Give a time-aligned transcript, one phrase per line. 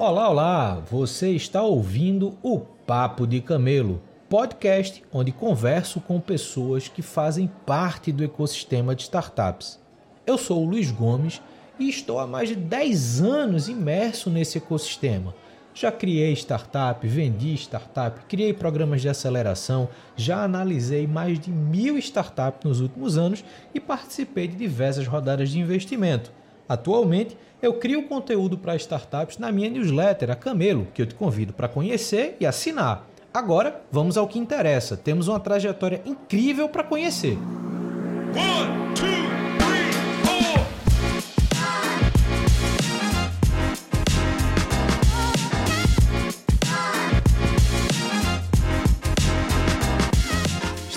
[0.00, 0.82] Olá, olá!
[0.88, 8.12] Você está ouvindo o Papo de Camelo, podcast onde converso com pessoas que fazem parte
[8.12, 9.80] do ecossistema de startups.
[10.24, 11.42] Eu sou o Luiz Gomes
[11.80, 15.34] e estou há mais de 10 anos imerso nesse ecossistema.
[15.74, 22.62] Já criei startup, vendi startup, criei programas de aceleração, já analisei mais de mil startups
[22.62, 23.44] nos últimos anos
[23.74, 26.37] e participei de diversas rodadas de investimento.
[26.68, 31.52] Atualmente, eu crio conteúdo para startups na minha newsletter, a Camelo, que eu te convido
[31.52, 33.06] para conhecer e assinar.
[33.32, 34.96] Agora, vamos ao que interessa.
[34.96, 37.36] Temos uma trajetória incrível para conhecer.
[38.34, 39.47] One, two,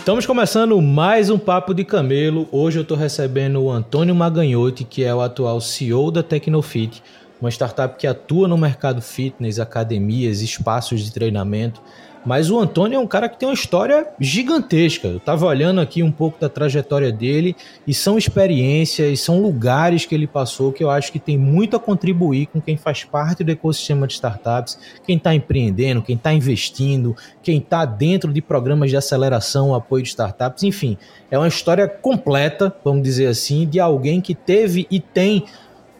[0.01, 2.49] Estamos começando mais um Papo de Camelo.
[2.51, 7.03] Hoje eu estou recebendo o Antônio Maganhotti, que é o atual CEO da Tecnofit,
[7.39, 11.79] uma startup que atua no mercado fitness, academias, espaços de treinamento
[12.25, 15.07] mas o Antônio é um cara que tem uma história gigantesca.
[15.07, 17.55] Eu estava olhando aqui um pouco da trajetória dele
[17.85, 21.79] e são experiências, são lugares que ele passou que eu acho que tem muito a
[21.79, 27.15] contribuir com quem faz parte do ecossistema de startups, quem está empreendendo, quem está investindo,
[27.41, 30.97] quem está dentro de programas de aceleração, apoio de startups, enfim.
[31.29, 35.45] É uma história completa, vamos dizer assim, de alguém que teve e tem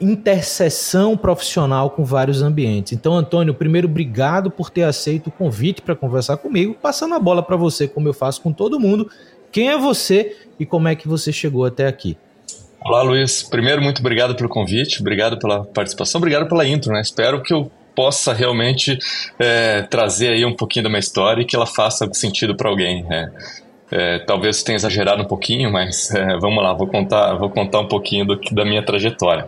[0.02, 2.94] interseção profissional com vários ambientes.
[2.94, 7.44] Então, Antônio, primeiro, obrigado por ter aceito o convite para conversar comigo, passando a bola
[7.44, 9.10] para você, como eu faço com todo mundo.
[9.52, 12.18] Quem é você e como é que você chegou até aqui?
[12.84, 13.44] Olá, Luiz.
[13.44, 17.02] Primeiro, muito obrigado pelo convite, obrigado pela participação, obrigado pela intro, né?
[17.02, 18.98] Espero que eu possa realmente
[19.38, 23.04] é, trazer aí um pouquinho da minha história e que ela faça sentido para alguém.
[23.04, 23.32] Né?
[23.92, 27.88] É, talvez tenha exagerado um pouquinho, mas é, vamos lá, vou contar, vou contar um
[27.88, 29.48] pouquinho do, da minha trajetória.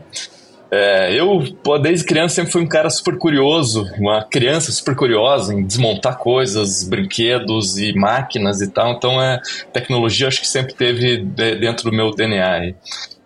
[0.75, 1.39] É, eu,
[1.79, 6.83] desde criança, sempre fui um cara super curioso, uma criança super curiosa em desmontar coisas,
[6.83, 8.93] brinquedos e máquinas e tal.
[8.93, 9.39] Então, é,
[9.71, 12.73] tecnologia acho que sempre teve dentro do meu DNA.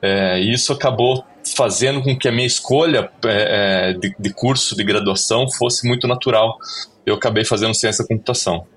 [0.02, 1.24] É, e isso acabou
[1.56, 6.06] fazendo com que a minha escolha é, é, de, de curso de graduação fosse muito
[6.06, 6.57] natural.
[7.06, 8.68] Eu acabei fazendo ciência da computação.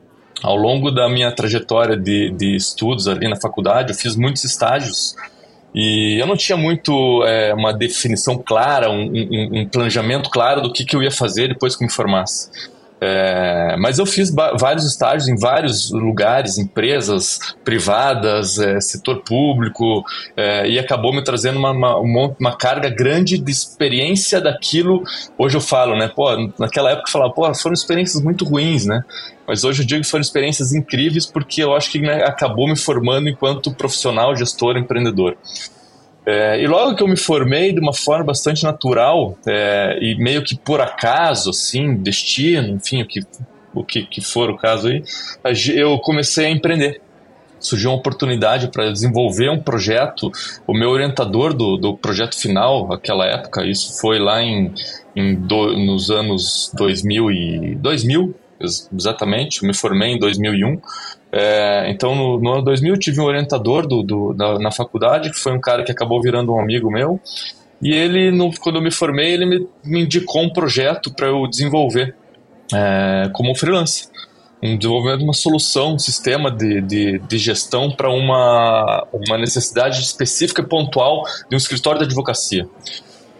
[0.44, 5.16] Ao longo da minha trajetória de, de estudos ali na faculdade, eu fiz muitos estágios
[5.74, 10.72] e eu não tinha muito é, uma definição clara, um, um, um, planejamento claro do
[10.72, 12.50] que, que eu ia fazer depois que me formasse.
[13.00, 20.04] É, mas eu fiz vários estágios em vários lugares, empresas privadas, é, setor público,
[20.36, 25.02] é, e acabou me trazendo uma, uma, uma, carga grande de experiência daquilo.
[25.38, 26.08] Hoje eu falo, né?
[26.14, 26.28] Pô,
[26.58, 29.02] naquela época eu falava, pô, foram experiências muito ruins, né?
[29.46, 32.76] Mas hoje eu digo que foram experiências incríveis porque eu acho que né, acabou me
[32.76, 35.36] formando enquanto profissional, gestor, empreendedor.
[36.26, 40.44] É, e logo que eu me formei de uma forma bastante natural é, e meio
[40.44, 43.20] que por acaso, assim, destino, enfim, o que,
[43.74, 45.02] o que, que for o caso aí,
[45.74, 47.00] eu comecei a empreender.
[47.58, 50.30] Surgiu uma oportunidade para desenvolver um projeto.
[50.66, 54.72] O meu orientador do, do projeto final, naquela época, isso foi lá em,
[55.14, 60.80] em do, nos anos 2000, e, 2000 exatamente, eu me formei em 2001.
[61.32, 65.38] É, então, no, no, ano 2000, tive um orientador do, do da, na faculdade, que
[65.38, 67.20] foi um cara que acabou virando um amigo meu.
[67.80, 71.46] E ele, no, quando eu me formei, ele me, me indicou um projeto para eu
[71.46, 72.14] desenvolver
[72.72, 74.08] é, como freelancer.
[74.62, 80.00] Um desenvolvimento de uma solução, um sistema de, de, de gestão para uma, uma necessidade
[80.00, 82.68] específica e pontual de um escritório de advocacia.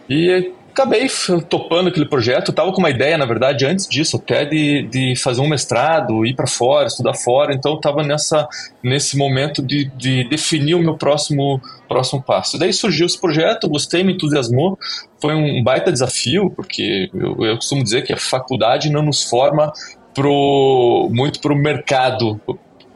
[0.09, 1.07] E acabei
[1.49, 2.49] topando aquele projeto.
[2.49, 6.25] Eu tava com uma ideia, na verdade, antes disso, até de, de fazer um mestrado,
[6.25, 7.53] ir para fora, estudar fora.
[7.53, 8.47] Então, eu tava nessa,
[8.83, 12.57] nesse momento de, de definir o meu próximo, próximo passo.
[12.57, 14.77] daí surgiu esse projeto, gostei, me entusiasmou.
[15.21, 19.71] Foi um baita desafio, porque eu, eu costumo dizer que a faculdade não nos forma
[20.13, 22.39] pro, muito para o mercado,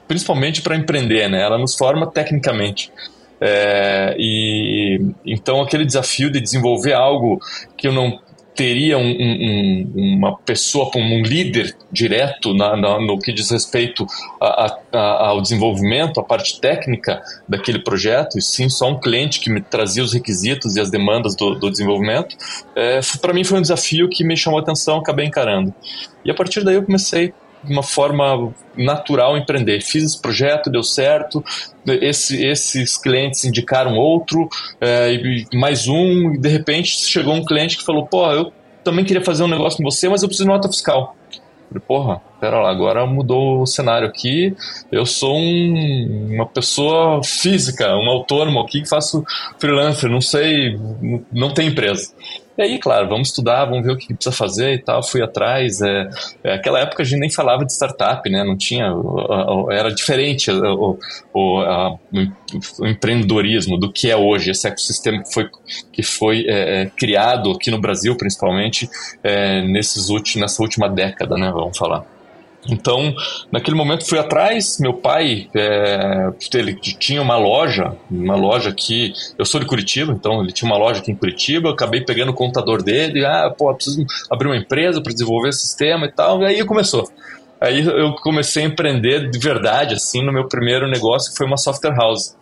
[0.07, 1.42] principalmente para empreender, né?
[1.42, 2.92] Ela nos forma tecnicamente.
[3.40, 7.40] É, e então aquele desafio de desenvolver algo
[7.78, 8.19] que eu não
[8.56, 14.07] teria um, um, uma pessoa, um líder direto na, na, no que diz respeito
[14.42, 19.50] a, a, ao desenvolvimento, a parte técnica daquele projeto, e sim só um cliente que
[19.50, 22.38] me trazia os requisitos e as demandas do, do desenvolvimento,
[22.75, 25.74] é, para mim foi um desafio que me chamou a atenção, acabei encarando.
[26.24, 27.33] E a partir daí eu comecei
[27.65, 29.81] de uma forma natural empreender.
[29.81, 31.44] Fiz esse projeto, deu certo,
[31.88, 34.47] esse, esses clientes indicaram outro,
[34.79, 38.51] é, e mais um, e de repente chegou um cliente que falou, pô, eu
[38.83, 41.15] também queria fazer um negócio com você, mas eu preciso de nota fiscal.
[41.88, 44.56] Porra, pera lá, agora mudou o cenário aqui.
[44.91, 49.25] Eu sou um, uma pessoa física, um autônomo aqui que faço
[49.59, 50.79] freelancer, não sei,
[51.33, 52.13] não tem empresa.
[52.57, 55.04] E aí, claro, vamos estudar, vamos ver o que precisa fazer e tal.
[55.04, 55.81] Fui atrás.
[55.81, 56.10] É,
[56.44, 58.44] é, aquela época a gente nem falava de startup, né?
[58.44, 58.94] Não tinha.
[59.72, 60.98] Era diferente o,
[61.34, 61.94] o, a,
[62.80, 65.50] o empreendedorismo do que é hoje, esse ecossistema que foi,
[65.92, 68.90] que foi é, é criado aqui no Brasil, principalmente,
[69.22, 71.52] é, nesses últimos, nessa última década, né?
[71.52, 72.14] Vamos falar.
[72.69, 73.13] Então,
[73.51, 74.77] naquele momento fui atrás.
[74.79, 79.13] Meu pai, é, ele tinha uma loja, uma loja aqui.
[79.38, 81.69] Eu sou de Curitiba, então ele tinha uma loja aqui em Curitiba.
[81.69, 83.25] Eu acabei pegando o computador dele.
[83.25, 86.41] Ah, pô, preciso abrir uma empresa para desenvolver sistema e tal.
[86.41, 87.07] E aí começou.
[87.62, 91.57] Aí eu comecei a empreender de verdade, assim, no meu primeiro negócio, que foi uma
[91.57, 92.35] software house.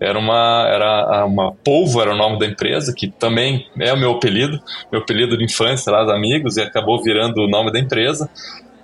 [0.00, 4.12] Era uma, era uma Polvo, era o nome da empresa, que também é o meu
[4.12, 4.58] apelido,
[4.90, 8.30] meu apelido de infância lá dos amigos, e acabou virando o nome da empresa.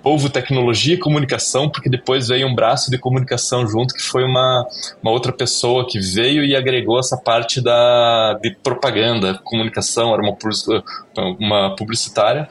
[0.07, 4.65] Polvo Tecnologia e Comunicação, porque depois veio um braço de comunicação junto, que foi uma,
[5.03, 10.37] uma outra pessoa que veio e agregou essa parte da, de propaganda, comunicação, era uma,
[11.37, 12.47] uma publicitária.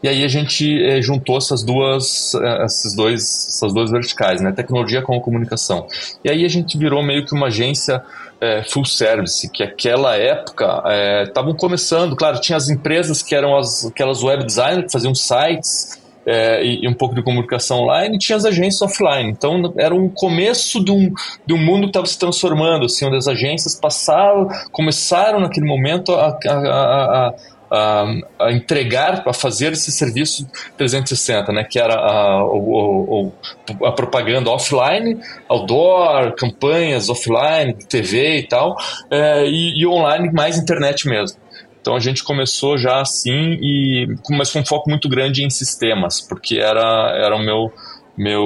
[0.00, 4.52] E aí a gente é, juntou essas duas, eh, esses dois, essas duas verticais, né?
[4.52, 5.88] Tecnologia com comunicação.
[6.24, 8.00] E aí a gente virou meio que uma agência
[8.40, 10.84] é, full service, que aquela época
[11.26, 15.99] estavam começando, claro, tinha as empresas que eram as, aquelas web designers que faziam sites,
[16.26, 19.30] é, e, e, um pouco de comunicação online, tinha as agências offline.
[19.30, 21.12] Então era um começo de um,
[21.46, 26.12] de um mundo que estava se transformando, assim, onde as agências passaram, começaram naquele momento
[26.12, 27.34] a, a,
[27.70, 28.04] a,
[28.38, 30.46] a, entregar, a fazer esse serviço
[30.76, 35.18] 360, né, que era a, a, a propaganda offline,
[35.48, 38.76] outdoor, campanhas offline, TV e tal,
[39.10, 41.38] é, e, e online mais internet mesmo.
[41.80, 46.20] Então a gente começou já assim, e, mas com um foco muito grande em sistemas,
[46.20, 47.72] porque era, era o meu,
[48.16, 48.42] meu,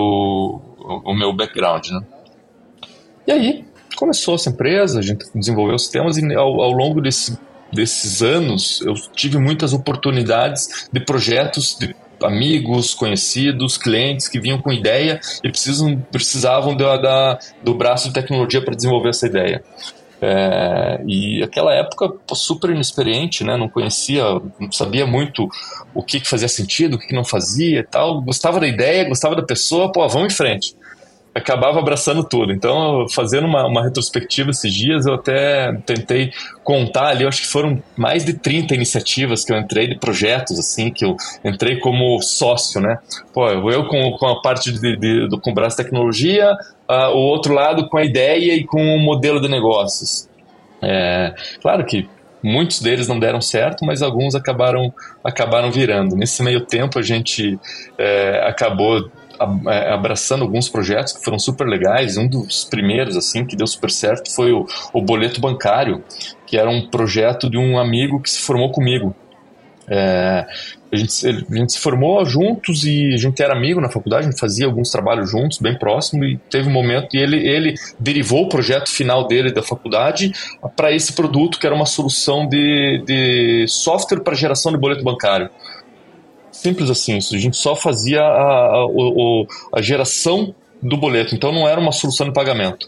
[1.04, 1.88] o meu background.
[1.88, 2.00] Né?
[3.26, 3.64] E aí
[3.96, 7.38] começou essa empresa, a gente desenvolveu sistemas, e ao, ao longo desse,
[7.72, 14.72] desses anos eu tive muitas oportunidades de projetos de amigos, conhecidos, clientes que vinham com
[14.72, 19.62] ideia e precisam, precisavam da, da do braço de tecnologia para desenvolver essa ideia.
[20.26, 23.56] É, e aquela época super inexperiente, né?
[23.56, 24.24] Não conhecia,
[24.58, 25.48] não sabia muito
[25.92, 28.22] o que, que fazia sentido, o que, que não fazia e tal.
[28.22, 30.74] Gostava da ideia, gostava da pessoa, pô, vamos em frente
[31.34, 32.52] acabava abraçando tudo.
[32.52, 36.30] Então, fazendo uma, uma, retrospectiva esses dias, eu até tentei
[36.62, 40.90] contar ali, acho que foram mais de 30 iniciativas que eu entrei de projetos, assim,
[40.90, 42.98] que eu entrei como sócio, né?
[43.32, 46.56] Pô, eu com, com a parte de, de, do, com o braço tecnologia,
[46.88, 50.28] uh, o outro lado com a ideia e com o modelo de negócios.
[50.82, 52.08] É, claro que
[52.42, 54.92] muitos deles não deram certo, mas alguns acabaram,
[55.22, 56.14] acabaram virando.
[56.14, 57.58] Nesse meio tempo, a gente
[57.96, 59.10] é, acabou
[59.68, 62.18] é, abraçando alguns projetos que foram super legais.
[62.18, 66.04] Um dos primeiros, assim, que deu super certo foi o, o Boleto Bancário,
[66.46, 69.14] que era um projeto de um amigo que se formou comigo.
[69.88, 70.46] É,
[70.94, 74.30] a, gente, a gente se formou juntos e a gente era amigo na faculdade, a
[74.30, 78.44] gente fazia alguns trabalhos juntos, bem próximo, e teve um momento e ele, ele derivou
[78.44, 80.32] o projeto final dele da faculdade
[80.76, 85.50] para esse produto, que era uma solução de, de software para geração de boleto bancário.
[86.50, 87.16] Simples assim.
[87.16, 91.92] A gente só fazia a, a, a, a geração do boleto, então não era uma
[91.92, 92.86] solução de pagamento.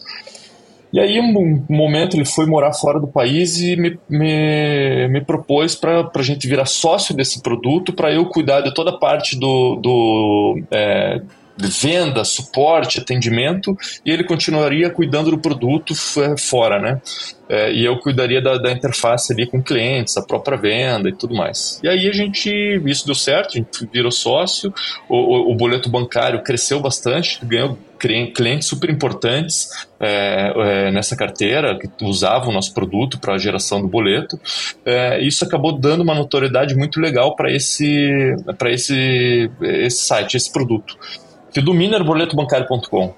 [0.96, 5.74] E aí, um momento, ele foi morar fora do país e me, me, me propôs
[5.74, 9.76] para a gente virar sócio desse produto, para eu cuidar de toda a parte do,
[9.76, 11.20] do é,
[11.58, 15.94] venda, suporte, atendimento, e ele continuaria cuidando do produto
[16.36, 17.00] fora, né?
[17.48, 21.34] É, e eu cuidaria da, da, interface ali com clientes, a própria venda e tudo
[21.34, 21.80] mais.
[21.82, 22.50] E aí a gente,
[22.84, 24.74] isso deu certo, a gente virou sócio,
[25.08, 27.78] o, o, o boleto bancário cresceu bastante, ganhou
[28.34, 33.80] clientes super importantes é, é, nessa carteira que usavam o nosso produto para a geração
[33.80, 34.38] do boleto.
[34.84, 38.34] É, isso acabou dando uma notoriedade muito legal para esse,
[38.66, 40.98] esse, esse site, esse produto
[41.56, 43.14] que domina era boletobancário.com.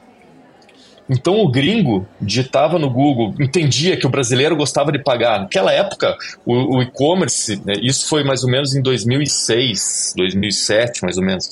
[1.11, 5.40] Então o gringo digitava no Google, entendia que o brasileiro gostava de pagar.
[5.40, 6.16] Naquela época,
[6.47, 11.49] o, o e-commerce, né, isso foi mais ou menos em 2006, 2007, mais ou menos.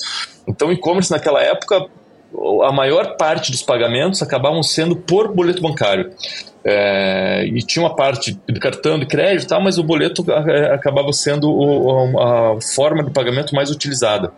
[0.47, 1.87] Então o e-commerce naquela época,
[2.63, 6.13] a maior parte dos pagamentos acabavam sendo por boleto bancário.
[6.63, 10.73] É, e tinha uma parte de cartão de crédito e tal, mas o boleto é,
[10.73, 14.31] acabava sendo o, a forma de pagamento mais utilizada.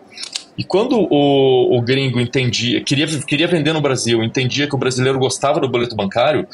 [0.60, 5.18] E quando o, o gringo entendia, queria, queria vender no Brasil, entendia que o brasileiro
[5.18, 6.46] gostava do boleto bancário,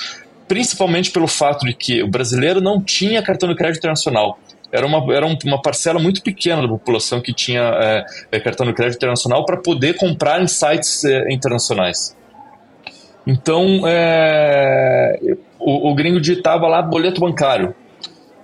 [0.48, 4.38] principalmente pelo fato de que o brasileiro não tinha cartão de crédito internacional.
[4.72, 8.74] Era uma, era uma parcela muito pequena da população que tinha é, é, cartão de
[8.74, 12.16] crédito internacional para poder comprar em sites é, internacionais.
[13.26, 15.18] Então, é,
[15.58, 17.74] o, o gringo digitava lá boleto bancário.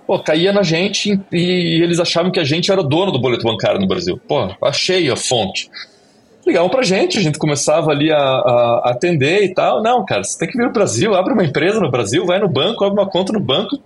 [0.06, 3.80] Pô, caía na gente e, eles achavam que a gente era dono do boleto bancário
[3.80, 4.20] no Brasil.
[4.28, 5.68] Pô, achei a fonte
[6.46, 9.82] ligavam pra gente, a gente começava ali a, a, atender e tal.
[9.82, 12.48] Não, cara, você tem que vir pro Brasil, abre uma empresa no Brasil, vai no
[12.48, 13.78] banco, abre uma conta no banco,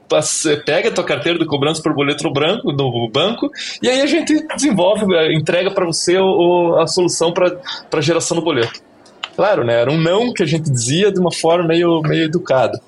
[0.64, 3.50] pega a tua carteira de cobrança por boleto no, branco, no banco,
[3.82, 8.42] e aí a gente desenvolve, é, entrega para você o, a solução para geração do
[8.42, 8.80] boleto.
[9.34, 9.82] Claro, né?
[9.82, 12.80] Era um não que a gente dizia de uma forma meio, meio educada.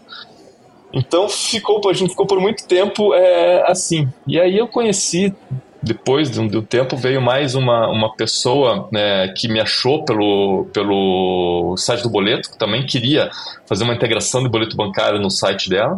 [0.93, 4.09] Então ficou, a gente ficou por muito tempo é, assim.
[4.27, 5.35] E aí eu conheci
[5.83, 10.05] depois de um, de um, tempo veio mais uma, uma pessoa né, que me achou
[10.05, 13.31] pelo, pelo site do boleto, que também queria
[13.67, 15.97] fazer uma integração de boleto bancário no site dela.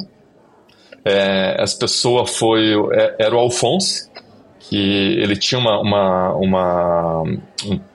[1.04, 4.10] É, essa pessoa foi é, era o Alphonse,
[4.60, 4.76] que
[5.18, 7.22] ele tinha uma, uma, uma,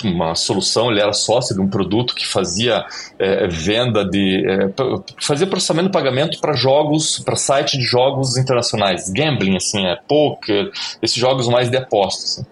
[0.04, 2.84] uma, solução, ele era sócio de um produto que fazia
[3.20, 4.44] é, venda de.
[4.46, 4.74] É,
[5.22, 10.72] fazia processamento de pagamento para jogos, para site de jogos internacionais, gambling, assim, é, poker,
[11.02, 12.40] esses jogos mais de apostas.
[12.40, 12.46] Assim.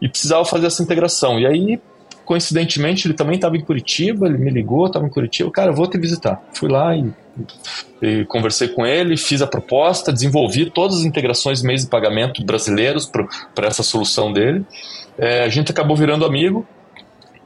[0.00, 1.38] E precisava fazer essa integração.
[1.38, 1.80] E aí
[2.30, 5.88] coincidentemente, ele também estava em Curitiba, ele me ligou, estava em Curitiba, cara, eu vou
[5.88, 6.40] te visitar.
[6.52, 7.10] Fui lá e,
[8.00, 13.04] e, conversei com ele, fiz a proposta, desenvolvi todas as integrações meios de pagamento brasileiros
[13.04, 14.64] para essa solução dele.
[15.18, 16.64] É, a gente acabou virando amigo,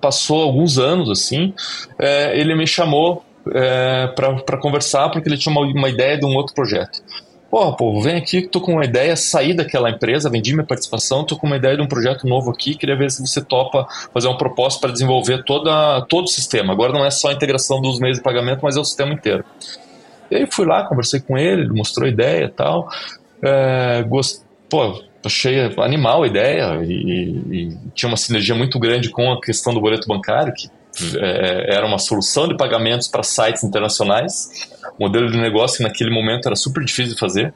[0.02, 1.54] passou alguns anos assim,
[1.98, 3.24] é, ele me chamou
[3.54, 7.02] é, para conversar porque ele tinha uma, uma ideia de um outro projeto.
[7.54, 11.36] Pô, pô, vem aqui, tô com uma ideia, sair daquela empresa, vendi minha participação, tô
[11.36, 14.36] com uma ideia de um projeto novo aqui, queria ver se você topa fazer um
[14.36, 16.72] propósito para desenvolver toda, todo o sistema.
[16.72, 19.44] Agora não é só a integração dos meios de pagamento, mas é o sistema inteiro.
[20.32, 22.88] E aí fui lá, conversei com ele, ele mostrou a ideia e tal.
[23.40, 24.42] É, gost...
[24.68, 29.72] Pô, achei animal a ideia e, e, tinha uma sinergia muito grande com a questão
[29.72, 30.68] do boleto bancário, que
[31.16, 36.46] é, era uma solução de pagamentos para sites internacionais modelo de negócio que naquele momento
[36.46, 37.54] era super difícil de fazer.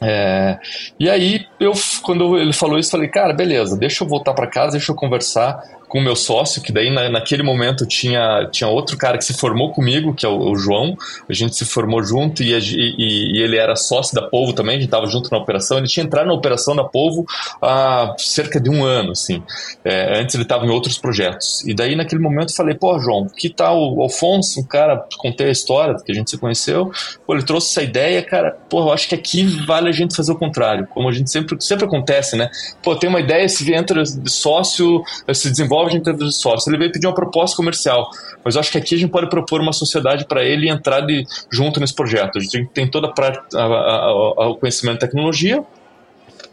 [0.00, 0.58] É,
[1.00, 4.72] e aí, eu, quando ele falou isso, falei, cara, beleza, deixa eu voltar para casa,
[4.72, 8.96] deixa eu conversar com o meu sócio, que daí na, naquele momento tinha, tinha outro
[8.96, 10.96] cara que se formou comigo, que é o, o João.
[11.28, 14.78] A gente se formou junto e, e, e, ele era sócio da Polvo também, a
[14.78, 15.78] gente estava junto na operação.
[15.78, 17.24] Ele tinha entrado na operação da Polvo
[17.62, 19.42] há cerca de um ano, assim.
[19.84, 21.64] É, antes ele estava em outros projetos.
[21.66, 25.48] E daí naquele momento eu falei, pô, João, que tal o Alfonso, um cara, contei
[25.48, 26.90] a história que a gente se conheceu,
[27.26, 30.32] pô, ele trouxe essa ideia, cara, pô, eu acho que aqui vale a gente fazer
[30.32, 32.50] o contrário, como a gente sempre, sempre acontece, né?
[32.82, 35.02] Pô, tem uma ideia, se entra sócio,
[35.32, 36.70] se desenvolve desenvolve a gente de sócio.
[36.70, 38.08] Ele veio pedir uma proposta comercial,
[38.44, 41.24] mas eu acho que aqui a gente pode propor uma sociedade para ele entrar de,
[41.50, 42.38] junto nesse projeto.
[42.38, 45.62] A gente tem toda a, a, a, o conhecimento de tecnologia,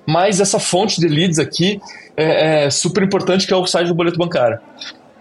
[0.06, 1.80] mas essa fonte de leads aqui
[2.18, 4.60] é, é super importante, que é o site do boleto bancário.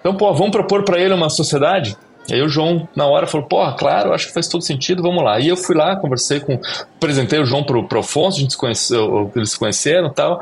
[0.00, 1.97] Então, pô, vamos propor para ele uma sociedade?
[2.28, 5.25] E aí o João, na hora, falou, pô, claro, acho que faz todo sentido, vamos
[5.25, 5.40] lá.
[5.40, 6.59] E eu fui lá, conversei com,
[6.97, 10.40] apresentei o João pro, pro Afonso, a gente se conheceu, eles se conheceram e tal.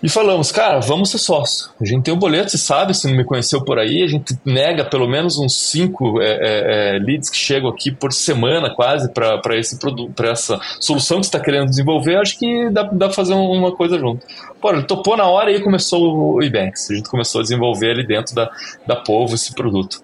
[0.00, 1.70] E falamos, cara, vamos ser sócio.
[1.80, 4.06] A gente tem o um boleto, você sabe, se não me conheceu por aí, a
[4.06, 8.70] gente nega pelo menos uns cinco é, é, é leads que chegam aqui por semana,
[8.70, 12.16] quase, para para essa solução que você está querendo desenvolver.
[12.16, 14.24] Acho que dá, para fazer uma coisa junto.
[14.60, 16.90] Pô, ele topou na hora e começou o Ebanks.
[16.90, 18.48] A gente começou a desenvolver ali dentro da,
[18.86, 20.00] da Polvo esse produto.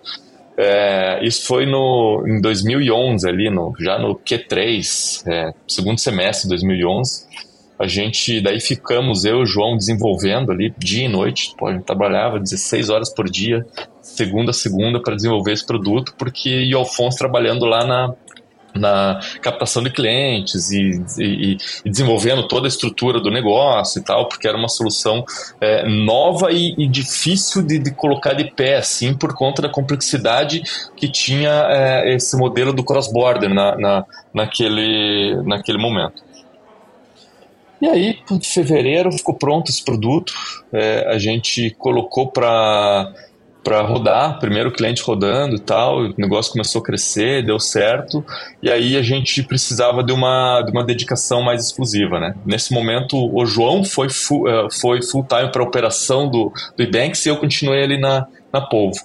[0.56, 6.50] É, isso foi no, em 2011, ali, no, já no Q3, é, segundo semestre de
[6.50, 7.26] 2011.
[7.78, 11.54] A gente, daí ficamos, eu e o João, desenvolvendo ali dia e noite.
[11.58, 13.66] Pô, a gente trabalhava 16 horas por dia,
[14.00, 18.14] segunda a segunda, para desenvolver esse produto, porque e o Alfonso trabalhando lá na,
[18.74, 24.28] na captação de clientes e, e, e, desenvolvendo toda a estrutura do negócio e tal,
[24.28, 25.24] porque era uma solução
[25.60, 30.62] é, nova e, e difícil de, de, colocar de pé, assim, por conta da complexidade
[30.96, 36.23] que tinha é, esse modelo do cross-border na, na, naquele, naquele momento.
[37.84, 40.32] E aí, em fevereiro, ficou pronto esse produto.
[40.72, 43.12] É, a gente colocou para
[43.62, 48.22] para rodar, primeiro cliente rodando e tal, o negócio começou a crescer, deu certo,
[48.62, 52.34] e aí a gente precisava de uma, de uma dedicação mais exclusiva, né?
[52.44, 56.82] Nesse momento, o João foi full, uh, foi full time para a operação do, do
[56.82, 59.00] Ebanks e eu continuei ali na, na Polvo.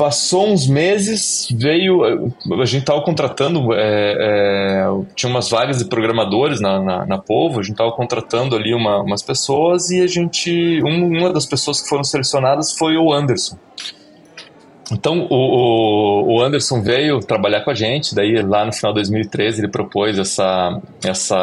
[0.00, 2.32] Passou uns meses, veio.
[2.58, 7.60] A gente estava contratando, é, é, tinha umas vagas de programadores na, na, na Povo,
[7.60, 10.82] a gente estava contratando ali uma, umas pessoas e a gente.
[10.82, 13.58] Um, uma das pessoas que foram selecionadas foi o Anderson.
[14.90, 19.60] Então o, o, Anderson veio trabalhar com a gente, daí lá no final de 2013
[19.60, 21.36] ele propôs essa, essa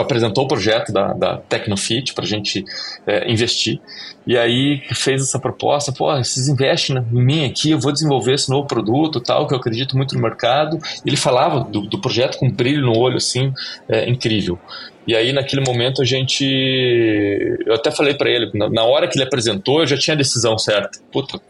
[0.00, 2.64] apresentou o projeto da, da Tecnofit para a gente
[3.06, 3.80] é, investir
[4.26, 8.48] e aí fez essa proposta, pô, vocês investem em mim aqui, eu vou desenvolver esse
[8.48, 10.78] novo produto, tal, que eu acredito muito no mercado.
[11.04, 13.52] Ele falava do, do projeto com brilho no olho, assim,
[13.88, 14.58] é, incrível.
[15.06, 16.44] E aí, naquele momento, a gente.
[17.66, 20.56] Eu até falei para ele, na hora que ele apresentou, eu já tinha a decisão
[20.56, 21.00] certa.
[21.10, 21.40] Puta,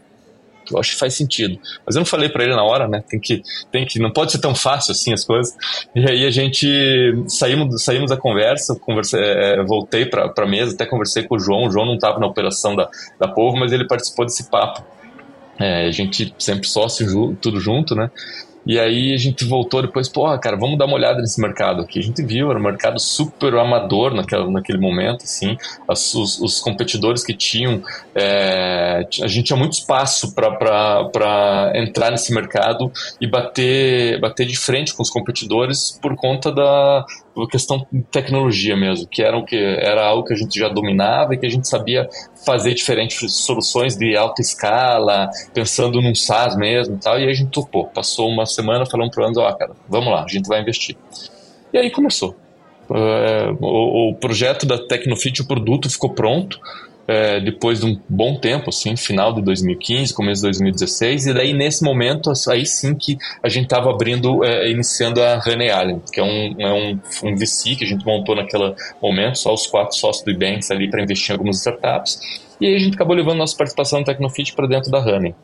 [0.71, 1.59] eu acho que faz sentido.
[1.85, 3.03] Mas eu não falei para ele na hora, né?
[3.07, 3.41] Tem que,
[3.71, 5.55] tem que, não pode ser tão fácil assim as coisas.
[5.95, 6.67] E aí a gente
[7.27, 11.65] saímos, saímos da conversa, conversei, é, voltei para a mesa, até conversei com o João.
[11.65, 12.89] O João não estava na operação da,
[13.19, 14.83] da Povo, mas ele participou desse papo.
[15.59, 18.09] É, a gente sempre sócio, tudo junto, né?
[18.65, 21.99] E aí a gente voltou depois, porra, cara, vamos dar uma olhada nesse mercado aqui.
[21.99, 25.57] A gente viu, era um mercado super amador naquela, naquele momento, assim.
[25.87, 27.81] As, os, os, competidores que tinham,
[28.15, 34.93] é, a gente tinha muito espaço para entrar nesse mercado e bater, bater de frente
[34.93, 37.05] com os competidores por conta da,
[37.49, 41.33] questão de tecnologia mesmo, que era, o que era algo que a gente já dominava
[41.33, 42.07] e que a gente sabia
[42.45, 47.33] fazer diferentes soluções de alta escala, pensando num SaaS mesmo e tal, e aí a
[47.33, 47.87] gente topou.
[47.87, 50.95] Passou uma semana falando para o Anderson, ó, cara, vamos lá, a gente vai investir.
[51.71, 52.35] E aí começou.
[52.89, 56.59] Uh, o, o, projeto da Tecnofit, o produto ficou pronto,
[57.07, 61.53] é, depois de um bom tempo, assim, final de 2015, começo de 2016, e daí
[61.53, 66.19] nesse momento, aí sim que a gente estava abrindo, é, iniciando a Honey Island, que
[66.19, 69.97] é um, é um, um VC que a gente montou naquele momento, só os quatro
[69.97, 72.19] sócios do Ebanks ali para investir em algumas startups,
[72.59, 75.35] e aí a gente acabou levando nossa participação no Tecnofit para dentro da Honey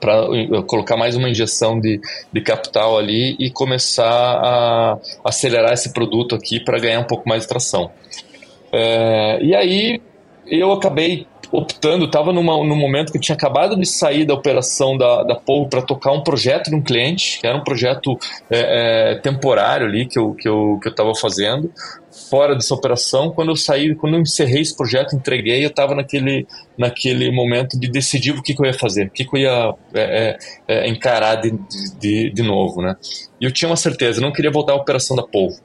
[0.00, 0.26] para
[0.66, 1.98] colocar mais uma injeção de,
[2.30, 7.42] de capital ali e começar a acelerar esse produto aqui para ganhar um pouco mais
[7.42, 7.90] de tração.
[8.70, 10.02] É, e aí
[10.46, 15.22] eu acabei optando, estava num momento que eu tinha acabado de sair da operação da,
[15.22, 18.18] da Povo para tocar um projeto de um cliente, que era um projeto
[18.50, 21.70] é, é, temporário ali que eu estava que eu, que eu fazendo,
[22.28, 23.30] fora dessa operação.
[23.30, 26.46] Quando eu saí, quando eu encerrei esse projeto, entreguei, eu estava naquele,
[26.76, 29.74] naquele momento de decidir o que, que eu ia fazer, o que, que eu ia
[29.94, 30.36] é,
[30.66, 31.52] é, é encarar de,
[32.00, 32.82] de, de novo.
[32.82, 32.96] Né?
[33.40, 35.56] E eu tinha uma certeza, eu não queria voltar à operação da Povo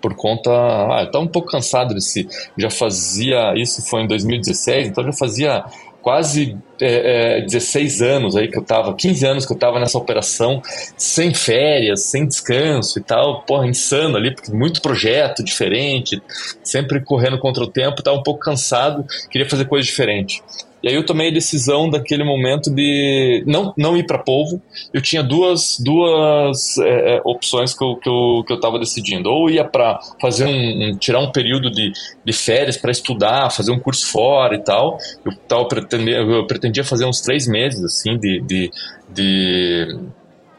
[0.00, 0.50] por conta.
[0.50, 2.28] Ah, eu estava um pouco cansado desse.
[2.56, 3.54] Já fazia.
[3.56, 5.64] Isso foi em 2016, então já fazia
[6.00, 9.98] quase é, é, 16 anos aí que eu estava, 15 anos que eu estava nessa
[9.98, 10.62] operação,
[10.96, 16.22] sem férias, sem descanso e tal, porra, insano ali, porque muito projeto diferente,
[16.62, 20.42] sempre correndo contra o tempo, estava um pouco cansado, queria fazer coisa diferente.
[20.82, 24.62] E aí eu tomei a decisão daquele momento de não, não ir para polvo.
[24.92, 29.28] Eu tinha duas, duas é, é opções que eu, que, eu, que eu tava decidindo.
[29.28, 31.92] Ou ia para fazer um, um, tirar um período de,
[32.24, 34.98] de férias para estudar, fazer um curso fora e tal.
[35.24, 38.70] Eu, tava pretendia, eu pretendia fazer uns três meses assim de, de,
[39.12, 39.98] de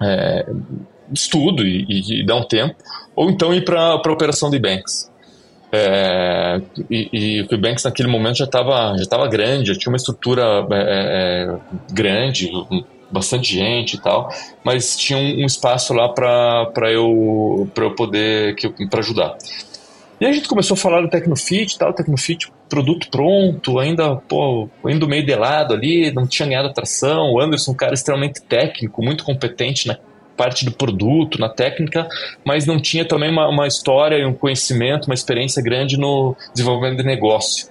[0.01, 0.45] é,
[1.13, 2.75] estudo e, e, e, dar um tempo.
[3.15, 5.09] Ou então ir para a operação de banks.
[5.71, 9.97] É, e, e, o Banks naquele momento já estava já tava grande, já tinha uma
[9.97, 11.55] estrutura é, é,
[11.93, 12.49] grande,
[13.11, 18.55] bastante gente e tal, mas tinha um, um espaço lá para eu, eu poder
[18.89, 19.37] para ajudar.
[20.19, 25.07] E a gente começou a falar do Tecnofit tal, Tecnofit, produto pronto, ainda, pô, indo
[25.07, 27.31] meio de lado ali, não tinha ganhado atração.
[27.31, 29.97] O Anderson, um cara extremamente técnico, muito competente na,
[30.39, 32.07] parte do produto, na técnica,
[32.45, 36.99] mas não tinha também uma, uma história e um conhecimento, uma experiência grande no desenvolvimento
[36.99, 37.67] de negócio.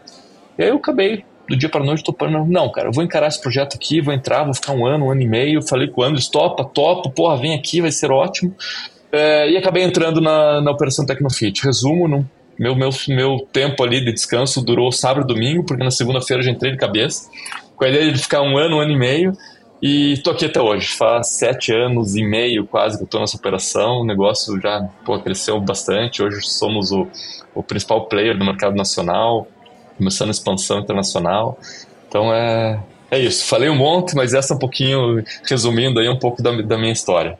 [0.58, 3.40] E aí eu acabei do dia para noite topando, não, cara, eu vou encarar esse
[3.40, 5.66] projeto aqui, vou entrar, vou ficar um ano, um ano e meio.
[5.66, 8.54] Falei com o Andres, topa, topa, porra, vem aqui, vai ser ótimo.
[9.10, 11.64] É, e acabei entrando na, na Operação Tecnofit.
[11.64, 12.28] Resumo, não,
[12.58, 16.50] meu, meu, meu tempo ali de descanso durou sábado e domingo, porque na segunda-feira já
[16.50, 17.30] entrei de cabeça.
[17.74, 19.32] Com a ideia de ficar um ano, um ano e meio.
[19.80, 20.88] E tô aqui até hoje.
[20.88, 24.00] Faz sete anos e meio quase que eu tô nessa operação.
[24.00, 26.22] O negócio já pô, cresceu bastante.
[26.22, 27.06] Hoje somos o,
[27.54, 29.46] o principal player do mercado nacional,
[29.96, 31.58] começando a expansão internacional.
[32.08, 33.44] Então é, é isso.
[33.44, 36.92] Falei um monte, mas essa é um pouquinho, resumindo aí um pouco da, da minha
[36.92, 37.38] história.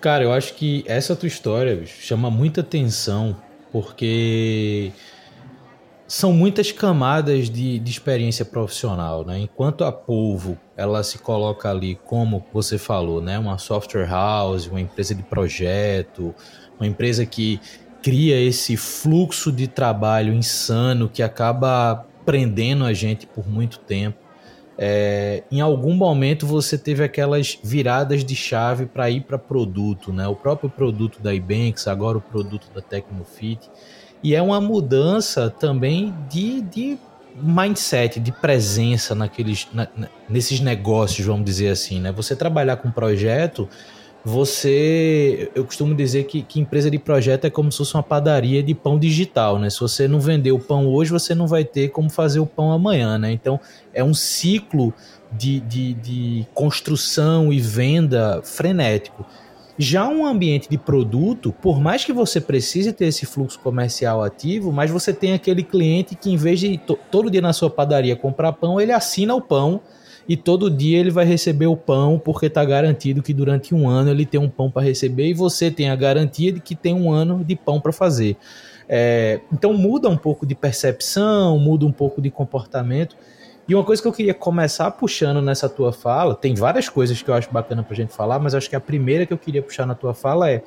[0.00, 3.36] Cara, eu acho que essa tua história bicho, chama muita atenção,
[3.72, 4.92] porque
[6.06, 9.38] são muitas camadas de, de experiência profissional, né?
[9.38, 13.38] Enquanto a Polvo ela se coloca ali como você falou, né?
[13.38, 16.34] Uma software house, uma empresa de projeto,
[16.78, 17.60] uma empresa que
[18.02, 24.18] cria esse fluxo de trabalho insano que acaba prendendo a gente por muito tempo.
[24.76, 30.28] É, em algum momento você teve aquelas viradas de chave para ir para produto, né?
[30.28, 33.70] O próprio produto da Ibanks, agora o produto da Tecnofit.
[34.24, 36.98] E é uma mudança também de, de
[37.36, 39.86] mindset de presença naqueles, na,
[40.26, 42.10] nesses negócios, vamos dizer assim, né?
[42.10, 43.68] Você trabalhar com projeto,
[44.24, 45.50] você.
[45.54, 48.74] Eu costumo dizer que, que empresa de projeto é como se fosse uma padaria de
[48.74, 49.68] pão digital, né?
[49.68, 52.72] Se você não vender o pão hoje, você não vai ter como fazer o pão
[52.72, 53.30] amanhã, né?
[53.30, 53.60] Então
[53.92, 54.94] é um ciclo
[55.30, 59.26] de, de, de construção e venda frenético.
[59.76, 64.72] Já um ambiente de produto, por mais que você precise ter esse fluxo comercial ativo,
[64.72, 66.78] mas você tem aquele cliente que, em vez de
[67.10, 69.80] todo dia na sua padaria comprar pão, ele assina o pão
[70.28, 74.10] e todo dia ele vai receber o pão porque está garantido que durante um ano
[74.10, 77.10] ele tem um pão para receber e você tem a garantia de que tem um
[77.10, 78.36] ano de pão para fazer.
[78.88, 83.16] É, então muda um pouco de percepção, muda um pouco de comportamento.
[83.66, 87.30] E uma coisa que eu queria começar puxando nessa tua fala, tem várias coisas que
[87.30, 89.86] eu acho bacana pra gente falar, mas acho que a primeira que eu queria puxar
[89.86, 90.62] na tua fala é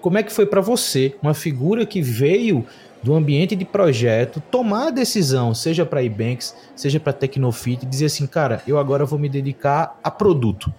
[0.00, 2.66] como é que foi para você, uma figura que veio
[3.02, 8.26] do ambiente de projeto, tomar a decisão, seja para Ebanks, seja para Tecnofit, dizer assim,
[8.26, 10.72] cara, eu agora vou me dedicar a produto.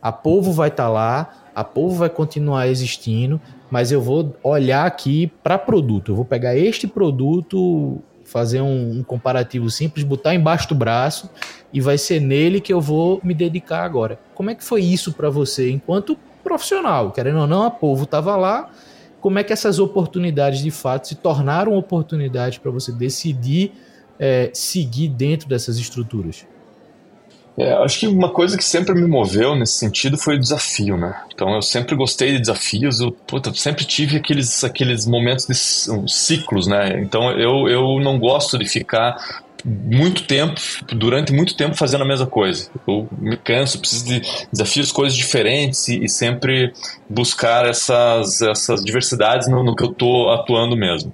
[0.00, 4.86] A Povo vai estar tá lá, a Povo vai continuar existindo, mas eu vou olhar
[4.86, 6.12] aqui para produto.
[6.12, 11.30] Eu vou pegar este produto fazer um, um, comparativo simples, botar embaixo do braço
[11.72, 14.18] e vai ser nele que eu vou me dedicar agora.
[14.34, 17.12] Como é que foi isso para você enquanto profissional?
[17.12, 18.70] Querendo ou não, a povo estava lá.
[19.20, 23.72] Como é que essas oportunidades de fato se tornaram oportunidades para você decidir
[24.18, 26.46] é, seguir dentro dessas estruturas?
[27.58, 31.22] É, acho que uma coisa que sempre me moveu nesse sentido foi o desafio, né?
[31.34, 36.66] Então eu sempre gostei de desafios, eu puta, sempre tive aqueles, aqueles momentos de ciclos,
[36.66, 37.00] né?
[37.00, 39.16] Então eu, eu não gosto de ficar
[39.64, 40.60] muito tempo,
[40.92, 42.70] durante muito tempo fazendo a mesma coisa.
[42.86, 46.72] Eu me canso, preciso de desafios, coisas diferentes e, e sempre
[47.08, 51.12] buscar essas, essas diversidades no, no que eu estou atuando mesmo.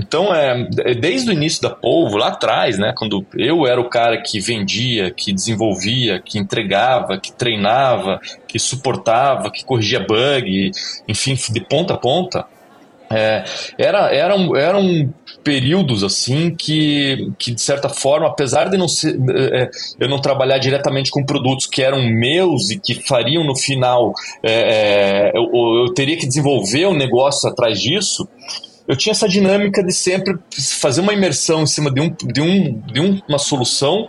[0.00, 3.88] Então, é, é, desde o início da Polvo, lá atrás, né, quando eu era o
[3.88, 10.70] cara que vendia, que desenvolvia, que entregava, que treinava, que suportava, que corrigia bug,
[11.06, 12.46] enfim, de ponta a ponta,
[13.12, 13.44] é,
[13.76, 19.18] era, eram, eram períodos assim que, que de certa forma, apesar de não ser,
[19.52, 24.14] é, eu não trabalhar diretamente com produtos que eram meus e que fariam no final,
[24.42, 25.50] é, é eu,
[25.84, 28.26] eu teria que desenvolver um negócio atrás disso
[28.90, 30.36] eu tinha essa dinâmica de sempre
[30.80, 34.08] fazer uma imersão em cima de, um, de, um, de uma solução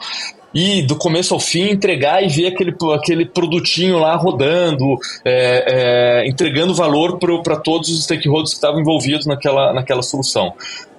[0.56, 6.28] e do começo ao fim entregar e ver aquele, aquele produtinho lá rodando, é, é,
[6.28, 10.52] entregando valor para todos os stakeholders que estavam envolvidos naquela, naquela solução.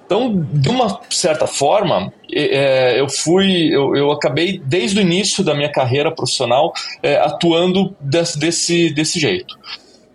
[0.05, 5.53] Então, de uma certa forma, é, eu fui, eu, eu, acabei desde o início da
[5.53, 9.57] minha carreira profissional é, atuando desse, desse, desse jeito.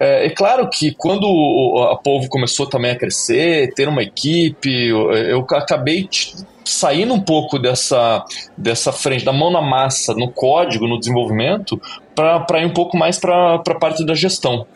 [0.01, 1.27] É, é, claro que quando
[1.91, 6.09] a Polvo começou também a crescer, ter uma equipe, eu, acabei
[6.65, 8.25] saindo um pouco dessa,
[8.57, 11.81] dessa frente, da mão na massa, no código, no desenvolvimento,
[12.15, 14.67] para ir um pouco mais para a parte da gestão.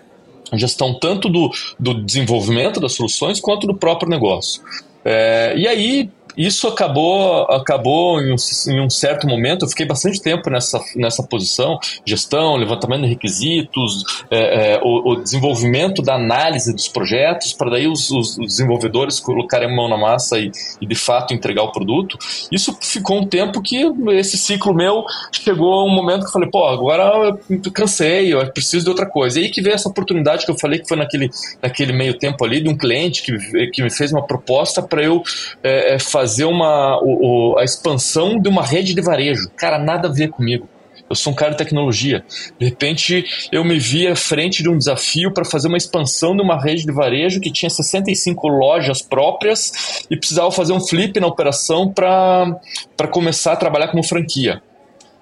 [0.55, 4.63] Gestão tanto do, do desenvolvimento das soluções quanto do próprio negócio.
[5.05, 8.37] É, e aí, isso acabou, acabou em um,
[8.69, 14.03] em um, certo momento, eu fiquei bastante tempo nessa, nessa posição, gestão, levantamento de requisitos,
[14.31, 19.69] é, é, o, o, desenvolvimento da análise dos projetos, para daí os, os, desenvolvedores colocarem
[19.69, 22.19] a mão na massa e, e, de fato entregar o produto.
[22.51, 26.51] Isso ficou um tempo que esse ciclo meu chegou a um momento que eu falei,
[26.51, 29.39] pô, agora eu cansei, eu preciso de outra coisa.
[29.39, 31.31] E aí que veio essa oportunidade que eu falei que foi naquele,
[31.63, 35.23] naquele meio tempo ali, de um cliente que, que me fez uma proposta para eu
[35.63, 39.51] é, fazer é, fazer uma, o, o, a expansão de uma rede de varejo.
[39.57, 40.69] Cara, nada a ver comigo.
[41.11, 42.25] Eu sou um cara de tecnologia.
[42.61, 46.41] De repente, eu me vi à frente de um desafio para fazer uma expansão de
[46.41, 51.27] uma rede de varejo que tinha 65 lojas próprias e precisava fazer um flip na
[51.27, 54.63] operação para começar a trabalhar como franquia.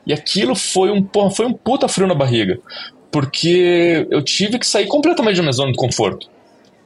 [0.06, 2.60] E aquilo foi um, foi um puta frio na barriga,
[3.10, 6.28] porque eu tive que sair completamente da minha zona de conforto.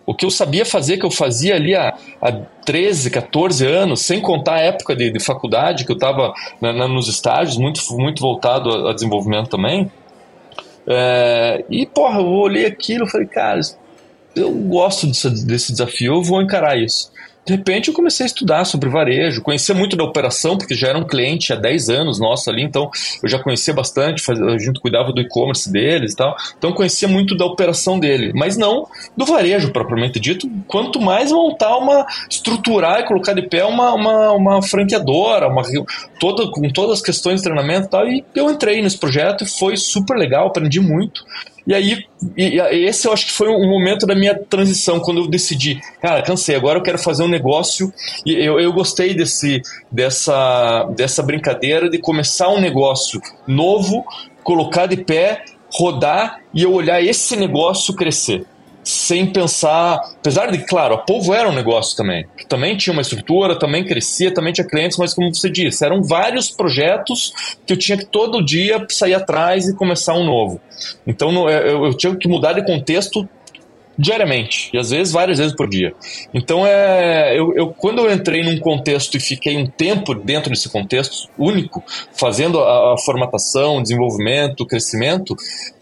[0.07, 2.33] O que eu sabia fazer, que eu fazia ali há, há
[2.65, 7.57] 13, 14 anos, sem contar a época de, de faculdade, que eu estava nos estágios,
[7.57, 9.91] muito, muito voltado a, a desenvolvimento também.
[10.87, 13.61] É, e, porra, eu olhei aquilo e falei, cara,
[14.37, 17.11] eu gosto desse, desse desafio, eu vou encarar isso.
[17.45, 20.99] De repente eu comecei a estudar sobre varejo, conhecia muito da operação, porque já era
[20.99, 22.91] um cliente há 10 anos nosso ali, então
[23.23, 27.37] eu já conhecia bastante, a gente cuidava do e-commerce deles e tal, então conhecia muito
[27.37, 33.07] da operação dele, mas não do varejo propriamente dito, quanto mais montar uma, estruturar e
[33.07, 35.63] colocar de pé uma, uma, uma franqueadora, uma,
[36.19, 39.47] toda, com todas as questões de treinamento e tal, e eu entrei nesse projeto e
[39.47, 41.25] foi super legal, aprendi muito,
[41.67, 42.05] E aí,
[42.37, 46.23] e, esse eu acho que foi um momento da minha transição, quando eu decidi, cara,
[46.23, 47.93] cansei, agora eu quero fazer um negócio.
[48.27, 54.05] E eu, eu gostei desse, dessa, dessa brincadeira de começar um negócio novo,
[54.43, 58.47] colocar de pé, rodar e eu olhar esse negócio crescer
[58.85, 63.03] sem pensar, apesar de, claro, a Polvo era um negócio também, que também tinha uma
[63.03, 67.33] estrutura, também crescia, também tinha clientes, mas como você disse, eram vários projetos
[67.67, 70.61] que eu tinha que todo dia sair atrás e começar um novo.
[71.07, 73.27] Então eu, eu tinha que mudar de contexto
[73.97, 75.95] diariamente, e às vezes várias vezes por dia.
[76.33, 80.69] Então, é, eu, eu, quando eu entrei num contexto e fiquei um tempo dentro desse
[80.69, 85.37] contexto único, fazendo a, a formatação, desenvolvimento, crescimento,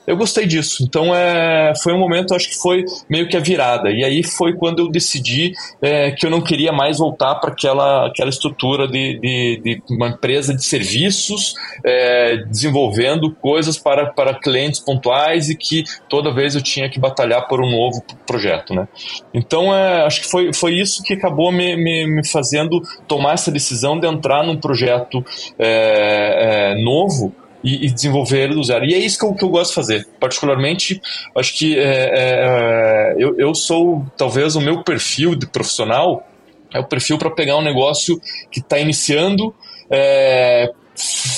[0.06, 0.82] eu gostei disso.
[0.82, 3.90] Então é, foi um momento, acho que foi meio que a virada.
[3.90, 8.06] E aí foi quando eu decidi é, que eu não queria mais voltar para aquela,
[8.08, 14.80] aquela estrutura de, de, de, uma empresa de serviços, é, desenvolvendo coisas para, para clientes
[14.80, 18.74] pontuais e que toda vez eu tinha que batalhar por um novo projeto.
[18.74, 18.88] Né?
[19.32, 23.50] Então é, acho que foi, foi isso que acabou me, me, me fazendo tomar essa
[23.50, 25.24] decisão de entrar num projeto
[25.58, 28.84] é, é, novo e, e, desenvolver ele do zero.
[28.84, 30.08] E é isso que eu, que eu gosto de fazer.
[30.18, 31.00] Particularmente,
[31.36, 36.26] acho que é, é, é, eu, eu sou, talvez, o meu perfil de profissional
[36.72, 38.20] é o perfil para pegar um negócio
[38.50, 39.54] que está iniciando,
[39.90, 40.72] é,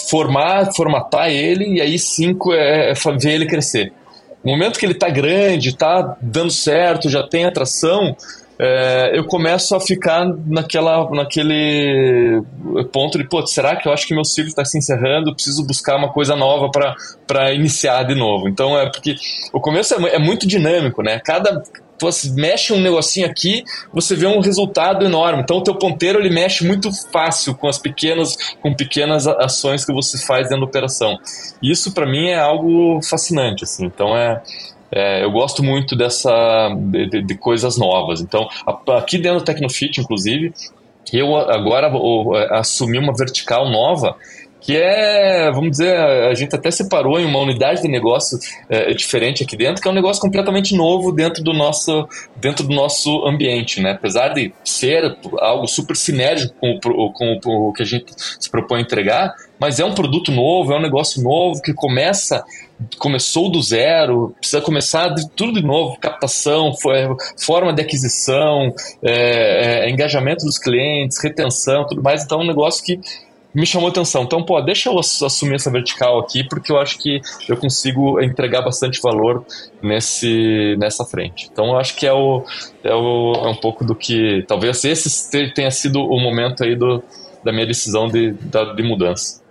[0.09, 3.93] formar, formatar ele e aí sim é, é, ver ele crescer.
[4.45, 8.15] No momento que ele está grande, está dando certo, já tem atração,
[8.59, 12.43] é, eu começo a ficar naquela, naquele
[12.93, 15.35] ponto de, pô, será que eu acho que meu ciclo está se encerrando?
[15.35, 16.71] Preciso buscar uma coisa nova
[17.27, 18.49] para iniciar de novo.
[18.49, 19.17] Então é porque
[19.53, 21.21] o começo é, é muito dinâmico, né?
[21.25, 21.63] Cada
[22.01, 25.43] você mexe um negocinho aqui, você vê um resultado enorme.
[25.43, 29.93] Então o teu ponteiro ele mexe muito fácil com as pequenas com pequenas ações que
[29.93, 31.19] você faz dentro da operação.
[31.63, 33.87] Isso para mim é algo fascinante assim.
[33.87, 34.43] Então é
[34.91, 38.21] é, eu gosto muito dessa de, de, de, coisas novas.
[38.21, 38.49] Então,
[38.97, 40.53] aqui dentro do Tecnofit, inclusive,
[41.13, 44.17] eu agora é, assumi uma vertical nova
[44.65, 48.39] que é, vamos dizer, a gente até separou em uma unidade de negócio
[48.71, 52.75] é, diferente aqui dentro, que é um negócio completamente novo dentro do nosso, dentro do
[52.75, 53.91] nosso ambiente, né?
[53.91, 58.79] Apesar de ser algo super sinérgico com, o, com o que a gente se propõe
[58.79, 62.43] a entregar, mas é um produto novo, é um negócio novo que começa
[62.99, 66.73] começou do zero, precisa começar de tudo de novo, captação,
[67.37, 72.25] forma de aquisição, é, é, engajamento dos clientes, retenção, tudo mais.
[72.25, 73.01] Então é um negócio que
[73.55, 74.25] me chamou atenção.
[74.25, 78.63] Então, pô, deixa eu assumir essa vertical aqui, porque eu acho que eu consigo entregar
[78.63, 79.47] bastante valor
[79.81, 81.49] nesse, nessa frente.
[81.53, 82.45] Então, eu acho que é, o,
[82.83, 84.45] é, o, é um pouco do que.
[84.49, 87.03] Talvez esse tenha sido o momento aí do,
[87.45, 89.44] da minha decisão de, de mudança.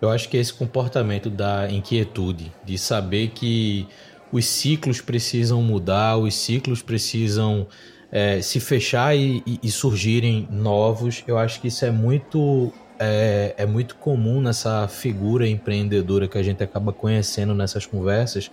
[0.00, 3.86] Eu acho que esse comportamento da inquietude, de saber que
[4.30, 7.66] os ciclos precisam mudar, os ciclos precisam
[8.12, 13.66] é, se fechar e, e, surgirem novos, eu acho que isso é muito é, é,
[13.66, 18.50] muito comum nessa figura empreendedora que a gente acaba conhecendo nessas conversas.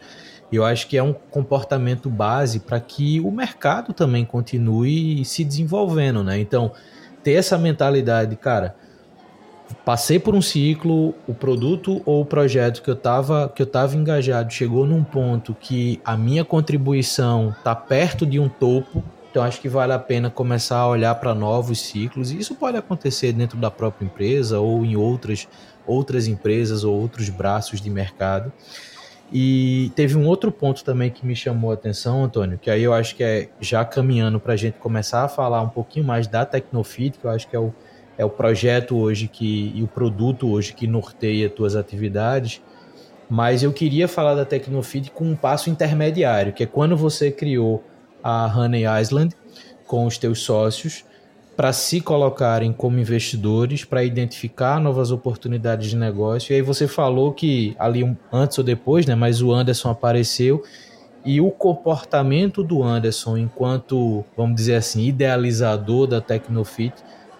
[0.51, 6.23] Eu acho que é um comportamento base para que o mercado também continue se desenvolvendo,
[6.23, 6.39] né?
[6.39, 6.71] Então,
[7.23, 8.75] ter essa mentalidade, cara,
[9.83, 13.95] passei por um ciclo, o produto ou o projeto que eu estava que eu tava
[13.95, 19.59] engajado chegou num ponto que a minha contribuição está perto de um topo, então acho
[19.59, 22.31] que vale a pena começar a olhar para novos ciclos.
[22.31, 25.47] E isso pode acontecer dentro da própria empresa ou em outras
[25.85, 28.51] outras empresas ou outros braços de mercado.
[29.31, 32.93] E teve um outro ponto também que me chamou a atenção, Antônio, que aí eu
[32.93, 36.45] acho que é já caminhando para a gente começar a falar um pouquinho mais da
[36.45, 37.73] Tecnofit, que eu acho que é o
[38.17, 42.61] é o projeto hoje que e o produto hoje que norteia tuas atividades.
[43.29, 47.83] Mas eu queria falar da Tecnofit com um passo intermediário, que é quando você criou
[48.23, 49.35] a Honey Island
[49.87, 51.03] com os teus sócios
[51.55, 56.51] para se colocarem como investidores, para identificar novas oportunidades de negócio.
[56.51, 60.63] E aí você falou que ali antes ou depois, né, mas o Anderson apareceu
[61.23, 66.93] e o comportamento do Anderson enquanto, vamos dizer assim, idealizador da Tecnofit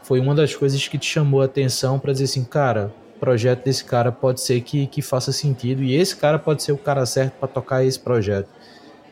[0.06, 3.84] foi uma das coisas que te chamou a atenção para dizer assim, cara, projeto desse
[3.84, 7.34] cara pode ser que, que faça sentido e esse cara pode ser o cara certo
[7.40, 8.48] para tocar esse projeto.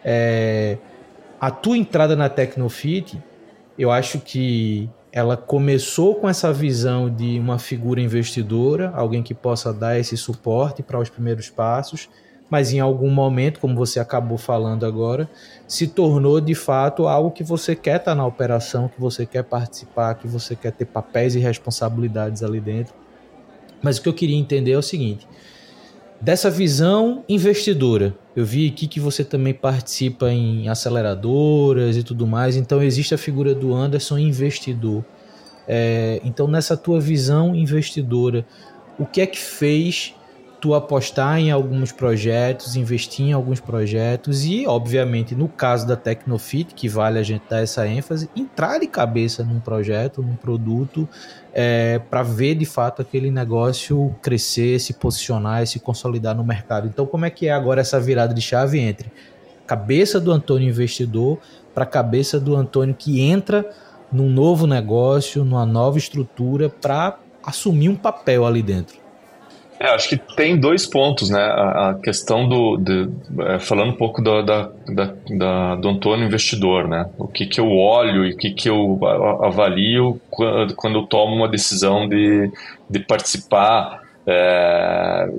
[0.06, 0.78] É,
[1.42, 3.20] a tua entrada na Tecnofit,
[3.78, 9.74] eu acho que ela começou com essa visão de uma figura investidora, alguém que possa
[9.74, 12.08] dar esse suporte para os primeiros passos,
[12.54, 15.28] mas em algum momento, como você acabou falando agora,
[15.68, 20.14] se tornou de fato algo que você quer estar na operação, que você quer participar,
[20.14, 22.94] que você quer ter papéis e responsabilidades ali dentro.
[23.82, 25.28] Mas o que eu queria entender é o seguinte:
[26.22, 28.16] dessa visão investidora.
[28.36, 33.18] Eu vi aqui que você também participa em aceleradoras e tudo mais, então existe a
[33.18, 35.04] figura do Anderson investidor.
[35.68, 38.46] É, então, nessa tua visão investidora,
[39.00, 40.14] o que é que fez
[40.64, 46.74] tu apostar em alguns projetos, investir em alguns projetos e, obviamente, no caso da Tecnofit,
[46.74, 51.06] que vale a gente dar essa ênfase, entrar de cabeça num projeto, num produto,
[51.54, 56.88] é, para ver de fato aquele negócio crescer, se posicionar e se consolidar no mercado.
[56.88, 59.12] Então, como é que é agora essa virada de chave entre
[59.68, 61.40] cabeça do Antônio investidor
[61.76, 63.70] para cabeça do Antônio que entra
[64.10, 69.03] num novo negócio, numa nova estrutura para assumir um papel ali dentro?
[69.84, 71.42] É, acho que tem dois pontos, né?
[71.42, 72.78] A, a questão do.
[72.78, 73.10] De,
[73.42, 77.10] é, falando um pouco do, da, da, da, do Antônio investidor, né?
[77.18, 78.98] O que, que eu olho e o que, que eu
[79.44, 82.50] avalio quando, quando eu tomo uma decisão de,
[82.90, 84.02] de participar.
[84.26, 85.30] É,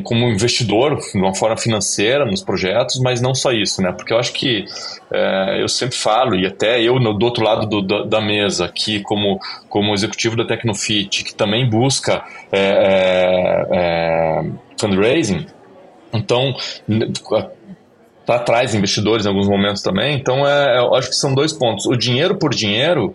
[0.00, 3.92] como investidor, de uma forma financeira nos projetos, mas não só isso, né?
[3.92, 4.64] Porque eu acho que
[5.12, 8.64] é, eu sempre falo, e até eu no, do outro lado do, da, da, mesa,
[8.64, 14.44] aqui como, como executivo da Tecnofit, que também busca é, é, é
[14.80, 15.46] fundraising,
[16.12, 16.54] então
[18.24, 21.86] tá atrás investidores em alguns momentos também, então é, eu acho que são dois pontos.
[21.86, 23.14] O dinheiro por dinheiro,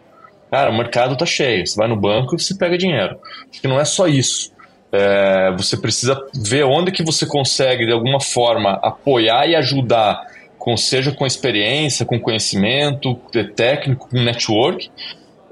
[0.52, 1.66] cara, o mercado tá cheio.
[1.66, 3.18] Você vai no banco e você pega dinheiro.
[3.50, 4.52] Acho que não é só isso.
[5.00, 10.26] É, você precisa ver onde que você consegue, de alguma forma, apoiar e ajudar,
[10.58, 13.16] com, seja com experiência, com conhecimento
[13.56, 14.90] técnico, com network,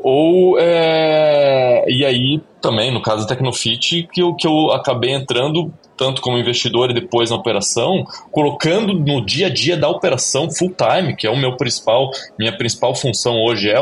[0.07, 5.73] ou é, e aí também no caso da Tecnofit que eu, que eu acabei entrando
[5.97, 10.75] tanto como investidor e depois na operação, colocando no dia a dia da operação full
[10.75, 13.77] time, que é o meu principal, minha principal função hoje é,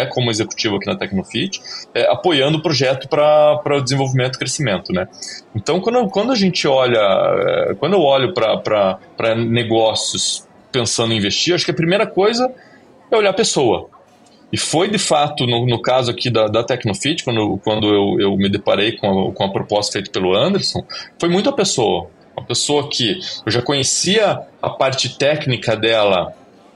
[0.00, 1.60] é como executivo aqui na Tecnofit,
[1.92, 5.08] é, apoiando o projeto para o desenvolvimento e crescimento, né?
[5.56, 11.52] Então, quando, quando a gente olha, é, quando eu olho para negócios pensando em investir,
[11.52, 12.48] acho que a primeira coisa
[13.10, 13.88] é olhar a pessoa.
[14.52, 18.36] E foi de fato, no, no caso aqui da, da Tecnofit, quando, quando eu, eu
[18.36, 20.82] me deparei com a, com a proposta feita pelo Anderson,
[21.18, 22.08] foi muito a pessoa.
[22.36, 26.32] Uma pessoa que eu já conhecia a parte técnica dela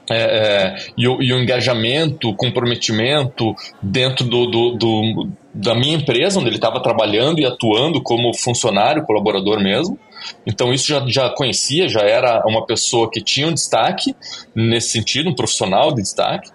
[0.09, 5.95] é, é, e, o, e, o, engajamento, o comprometimento dentro do, do, do da minha
[5.95, 9.97] empresa, onde ele estava trabalhando e atuando como funcionário, colaborador mesmo.
[10.45, 14.15] Então isso já, já conhecia, já era uma pessoa que tinha um destaque
[14.53, 16.49] nesse sentido, um profissional de destaque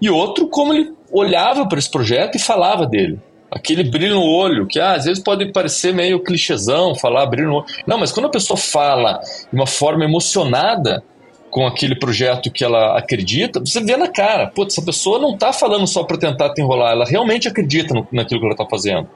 [0.00, 3.18] e outro como ele olhava para esse projeto e falava dele.
[3.50, 7.54] Aquele brilho no olho, que ah, às vezes pode parecer meio clichêzão falar brilho no
[7.56, 7.66] olho.
[7.86, 11.02] Não, mas quando a pessoa fala de uma forma emocionada
[11.50, 15.50] com aquele projeto que ela acredita, você vê na cara, putz, essa pessoa não está
[15.50, 19.08] falando só para tentar te enrolar, ela realmente acredita no, naquilo que ela está fazendo.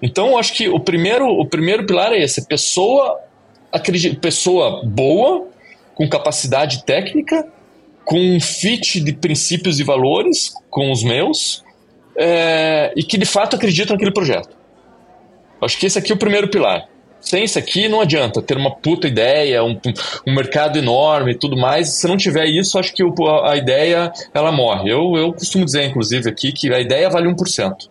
[0.00, 3.18] Então, eu acho que o primeiro, o primeiro pilar é esse: pessoa,
[3.72, 5.48] acredita, pessoa boa,
[5.94, 7.44] com capacidade técnica
[8.04, 11.64] com um fit de princípios e valores com os meus
[12.16, 14.56] é, e que de fato acreditam naquele projeto.
[15.60, 16.88] Acho que esse aqui é o primeiro pilar.
[17.20, 19.80] Sem isso aqui não adianta ter uma puta ideia, um,
[20.26, 21.88] um mercado enorme e tudo mais.
[21.94, 24.90] Se não tiver isso, acho que o, a ideia ela morre.
[24.90, 27.88] Eu, eu costumo dizer, inclusive, aqui que a ideia vale 1%.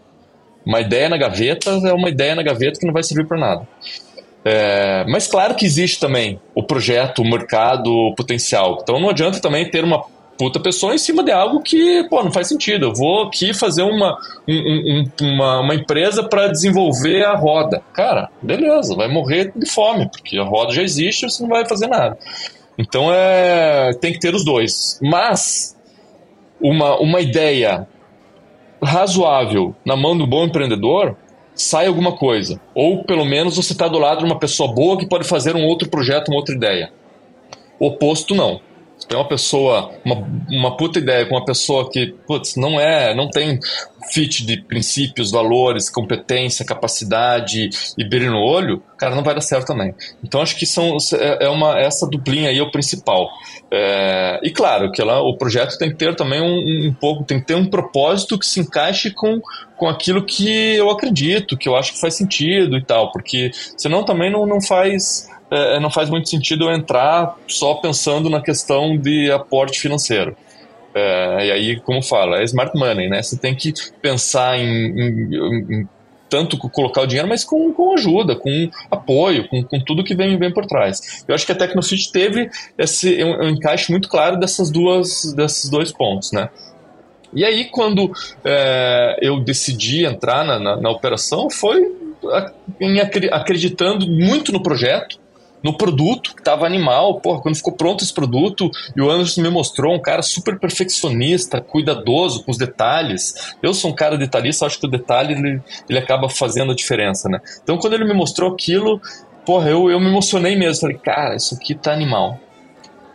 [0.64, 3.68] Uma ideia na gaveta é uma ideia na gaveta que não vai servir para nada.
[4.46, 8.80] É, mas claro que existe também o projeto, o mercado, o potencial.
[8.82, 10.04] Então não adianta também ter uma
[10.38, 12.88] puta pessoa em cima de algo que, pô, não faz sentido.
[12.88, 17.82] Eu vou aqui fazer uma, um, um, uma, uma empresa para desenvolver a roda.
[17.94, 21.88] Cara, beleza, vai morrer de fome, porque a roda já existe, você não vai fazer
[21.88, 22.18] nada.
[22.78, 25.00] Então é, tem que ter os dois.
[25.02, 25.78] Mas
[26.60, 27.88] uma, uma ideia
[28.82, 31.16] razoável na mão do bom empreendedor
[31.56, 32.60] sai alguma coisa.
[32.74, 35.66] Ou pelo menos você está do lado de uma pessoa boa que pode fazer um
[35.66, 36.92] outro projeto, uma outra ideia.
[37.80, 38.62] Oposto, não.
[39.08, 40.16] Tem uma pessoa, uma,
[40.50, 43.60] uma puta ideia com uma pessoa que, putz, não é, não tem
[44.12, 49.68] fit de princípios, valores, competência, capacidade e brilho no olho, cara, não vai dar certo
[49.68, 49.94] também.
[50.24, 53.30] Então acho que são, é, é uma, essa duplinha aí é o principal.
[53.72, 57.40] É, e claro, que ela, o projeto tem que ter também um, um, pouco, tem
[57.40, 59.42] que ter um propósito que se encaixe com,
[59.78, 64.04] com aquilo que eu acredito, que eu acho que faz sentido e tal, porque senão
[64.04, 68.98] também não, não faz é, não faz muito sentido eu entrar só pensando na questão
[68.98, 70.36] de aporte financeiro.
[70.96, 73.22] É, e aí, como fala, é smart money, né?
[73.22, 75.90] Você tem que pensar em, em, em
[76.30, 80.36] tanto colocar o dinheiro, mas com, com ajuda, com apoio, com, com tudo que vem,
[80.38, 81.24] vem por trás.
[81.28, 85.70] Eu acho que a Tecnofit teve esse um, um encaixe muito claro dessas duas, desses
[85.70, 86.50] dois pontos, né?
[87.36, 88.12] E aí, quando
[88.44, 91.92] é, eu decidi entrar na, na, na operação, foi
[93.32, 95.20] acreditando muito no projeto,
[95.64, 97.22] no produto, que estava animal.
[97.22, 101.62] Porra, quando ficou pronto esse produto e o Anderson me mostrou um cara super perfeccionista,
[101.62, 103.56] cuidadoso com os detalhes.
[103.64, 107.30] Eu sou um cara detalhista, acho que o detalhe ele, ele acaba fazendo a diferença,
[107.30, 107.40] né?
[107.64, 109.02] Então quando ele me mostrou aquilo,
[109.46, 110.82] porra, eu, eu me emocionei mesmo.
[110.82, 112.40] Falei, cara, isso aqui tá animal.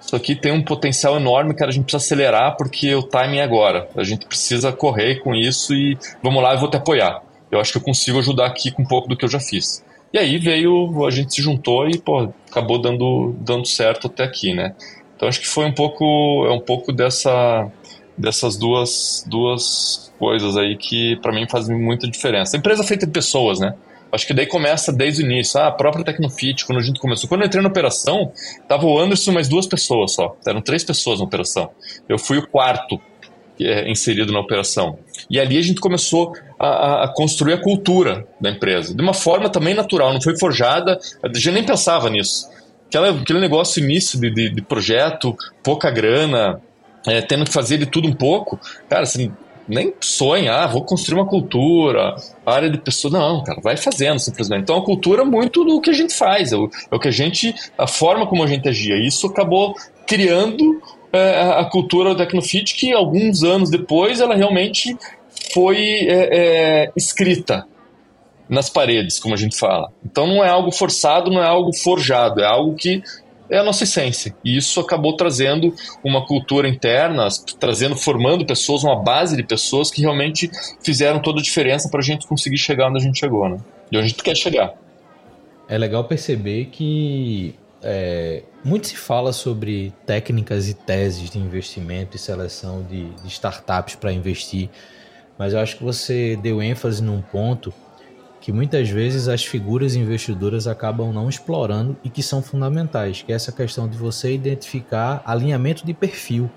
[0.01, 1.71] Isso aqui tem um potencial enorme, cara.
[1.71, 3.89] A gente precisa acelerar porque o timing é agora.
[3.95, 7.23] A gente precisa correr com isso e vamos lá, eu vou te apoiar.
[7.51, 9.85] Eu acho que eu consigo ajudar aqui com um pouco do que eu já fiz.
[10.13, 14.55] E aí veio, a gente se juntou e pô, acabou dando, dando certo até aqui,
[14.55, 14.75] né?
[15.15, 17.71] Então acho que foi um pouco, é um pouco dessa,
[18.17, 22.57] dessas duas, duas coisas aí que para mim fazem muita diferença.
[22.57, 23.75] Empresa feita de pessoas, né?
[24.11, 25.61] Acho que daí começa desde o início.
[25.61, 27.29] Ah, a própria Tecnofit, quando a gente começou.
[27.29, 28.33] Quando eu entrei na operação,
[28.67, 30.35] tava o Anderson mais duas pessoas só.
[30.47, 31.71] Eram três pessoas na operação.
[32.09, 32.99] Eu fui o quarto
[33.61, 34.99] é, inserido na operação.
[35.31, 38.95] E ali a gente começou a, a, construir a cultura da empresa.
[38.95, 40.99] De uma forma também natural, não foi forjada.
[41.23, 42.49] A gente nem pensava nisso.
[42.87, 46.61] Aquela, aquele negócio início de, de, de projeto, pouca grana,
[47.07, 48.59] é, tendo que fazer de tudo um pouco.
[48.89, 49.31] Cara, assim,
[49.69, 53.13] nem sonha, ah, vou construir uma cultura, área de pessoas.
[53.13, 54.63] Não, cara, vai fazendo simplesmente.
[54.63, 57.09] Então a cultura é muito do que a gente faz, é o, é o que
[57.09, 58.97] a gente, a forma como a gente agia.
[58.97, 59.75] Isso acabou
[60.07, 60.81] criando
[61.13, 64.97] é, a cultura do Tecnofit, que alguns anos depois ela realmente
[65.53, 66.29] foi é,
[66.87, 67.67] é, escrita
[68.49, 69.91] nas paredes, como a gente fala.
[70.05, 73.03] Então não é algo forçado, não é algo forjado, é algo que
[73.51, 74.35] é a nossa essência.
[74.45, 77.29] E isso acabou trazendo uma cultura interna,
[77.59, 80.51] trazendo, formando pessoas, uma base de pessoas que realmente
[80.83, 83.59] fizeram toda a diferença para a gente conseguir chegar onde a gente chegou, né?
[83.91, 84.75] E onde a gente quer chegar.
[85.69, 92.19] É legal perceber que é, muito se fala sobre técnicas e teses de investimento e
[92.19, 94.69] seleção de, de startups para investir,
[95.39, 97.73] mas eu acho que você deu ênfase num ponto
[98.41, 103.35] que muitas vezes as figuras investidoras acabam não explorando e que são fundamentais, que é
[103.35, 106.51] essa questão de você identificar alinhamento de perfil.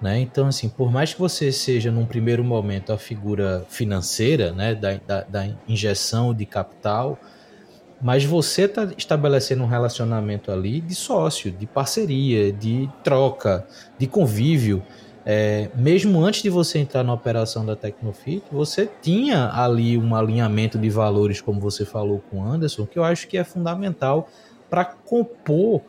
[0.00, 0.20] Né?
[0.20, 4.94] Então, assim, por mais que você seja, num primeiro momento, a figura financeira né, da,
[4.96, 7.18] da, da injeção de capital,
[8.00, 13.66] mas você está estabelecendo um relacionamento ali de sócio, de parceria, de troca,
[13.98, 14.82] de convívio.
[15.26, 20.78] É, mesmo antes de você entrar na operação da Tecnofit, você tinha ali um alinhamento
[20.78, 24.28] de valores, como você falou com o Anderson, que eu acho que é fundamental
[24.68, 25.80] para compor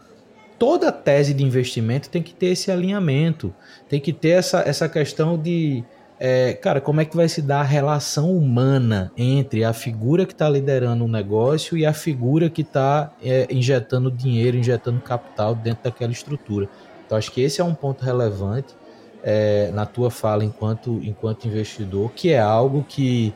[0.58, 3.54] toda tese de investimento tem que ter esse alinhamento,
[3.90, 5.84] tem que ter essa, essa questão de,
[6.20, 10.32] é, cara, como é que vai se dar a relação humana entre a figura que
[10.32, 15.84] está liderando o negócio e a figura que está é, injetando dinheiro, injetando capital dentro
[15.84, 16.70] daquela estrutura.
[17.06, 18.76] Então, acho que esse é um ponto relevante
[19.24, 23.34] é, na tua fala enquanto, enquanto investidor, que é algo que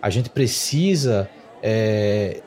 [0.00, 1.28] a gente precisa
[1.62, 2.40] é,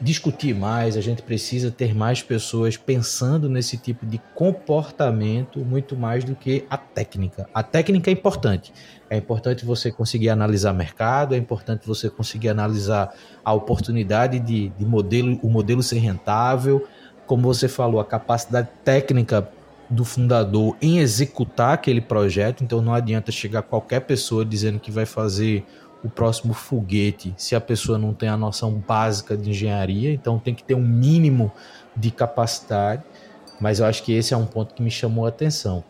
[0.00, 6.24] discutir mais, a gente precisa ter mais pessoas pensando nesse tipo de comportamento muito mais
[6.24, 7.48] do que a técnica.
[7.54, 8.72] A técnica é importante.
[9.08, 14.84] É importante você conseguir analisar mercado, é importante você conseguir analisar a oportunidade de, de
[14.84, 16.86] modelo, o modelo ser rentável.
[17.26, 19.48] Como você falou, a capacidade técnica
[19.88, 25.06] do fundador em executar aquele projeto, então não adianta chegar qualquer pessoa dizendo que vai
[25.06, 25.64] fazer
[26.06, 30.54] o próximo foguete se a pessoa não tem a noção básica de engenharia, então tem
[30.54, 31.50] que ter um mínimo
[31.96, 33.02] de capacidade,
[33.60, 35.82] mas eu acho que esse é um ponto que me chamou a atenção.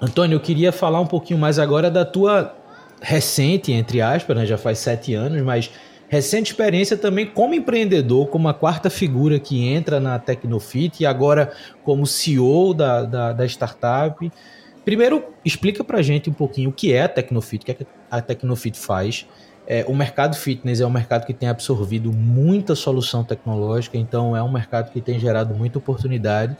[0.00, 2.54] Antônio, eu queria falar um pouquinho mais agora da tua
[3.00, 4.46] recente, entre aspas, né?
[4.46, 5.70] já faz sete anos, mas
[6.08, 11.52] recente experiência também como empreendedor, como a quarta figura que entra na Tecnofit e agora
[11.82, 14.30] como CEO da, da, da startup.
[14.86, 17.86] Primeiro, explica pra gente um pouquinho o que é a Tecnofit, o que, é que
[18.08, 19.26] a Tecnofit faz.
[19.66, 24.40] É, o mercado fitness é um mercado que tem absorvido muita solução tecnológica, então é
[24.40, 26.56] um mercado que tem gerado muita oportunidade.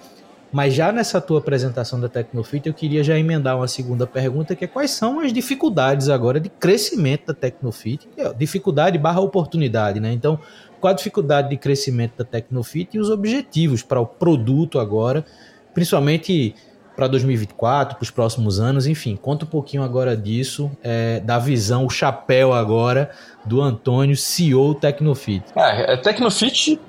[0.50, 4.64] Mas já nessa tua apresentação da Tecnofit, eu queria já emendar uma segunda pergunta, que
[4.64, 8.08] é quais são as dificuldades agora de crescimento da Tecnofit?
[8.16, 10.12] É, dificuldade barra oportunidade, né?
[10.12, 10.36] Então,
[10.80, 15.24] qual a dificuldade de crescimento da Tecnofit e os objetivos para o produto agora,
[15.72, 16.56] principalmente
[16.96, 21.84] para 2024, para os próximos anos, enfim, conta um pouquinho agora disso, é, da visão,
[21.84, 23.10] o chapéu agora
[23.44, 25.44] do Antônio, CEO Tecnofit.
[25.54, 26.80] Ah, a Tecnofit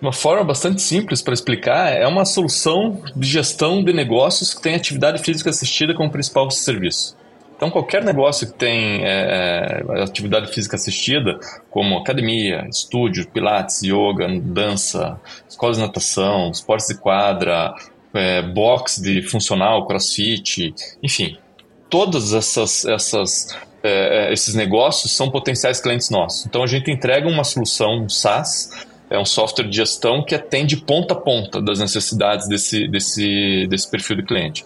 [0.00, 4.74] uma forma bastante simples para explicar, é uma solução de gestão de negócios que tem
[4.74, 7.20] atividade física assistida como principal serviço.
[7.60, 11.38] Então, qualquer negócio que tem é, é, atividade física assistida,
[11.68, 17.74] como academia, estúdio, pilates, yoga, dança, escolas de natação, esportes de quadra,
[18.14, 21.38] é, box de funcional, crossfit, enfim,
[21.88, 26.46] todos essas, essas, é, é, esses negócios são potenciais clientes nossos.
[26.46, 30.76] Então, a gente entrega uma solução um SaaS é um software de gestão que atende
[30.76, 34.64] ponta a ponta das necessidades desse, desse, desse perfil de cliente.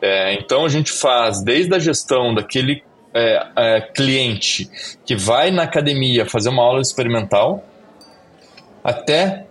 [0.00, 2.84] É, então a gente faz desde a gestão daquele
[3.14, 4.70] é, é, cliente
[5.06, 7.64] que vai na academia fazer uma aula experimental
[8.84, 9.46] até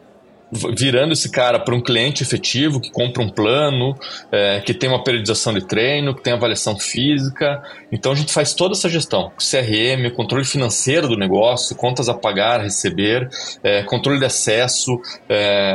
[0.52, 3.96] virando esse cara para um cliente efetivo que compra um plano,
[4.32, 7.62] é, que tem uma periodização de treino, que tem avaliação física.
[7.92, 12.62] Então a gente faz toda essa gestão: CRM, controle financeiro do negócio, contas a pagar,
[12.62, 13.30] receber,
[13.62, 15.00] é, controle de acesso.
[15.28, 15.74] É,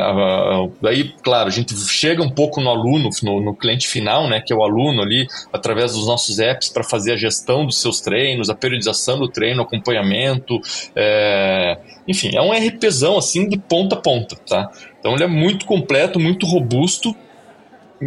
[0.80, 4.52] daí, claro, a gente chega um pouco no aluno, no, no, cliente final, né, que
[4.52, 8.48] é o aluno ali, através dos nossos apps para fazer a gestão dos seus treinos,
[8.48, 10.58] a periodização do treino, acompanhamento.
[10.96, 14.70] É, enfim, é um RPzão assim de ponta a ponta, tá?
[14.98, 17.14] Então ele é muito completo, muito robusto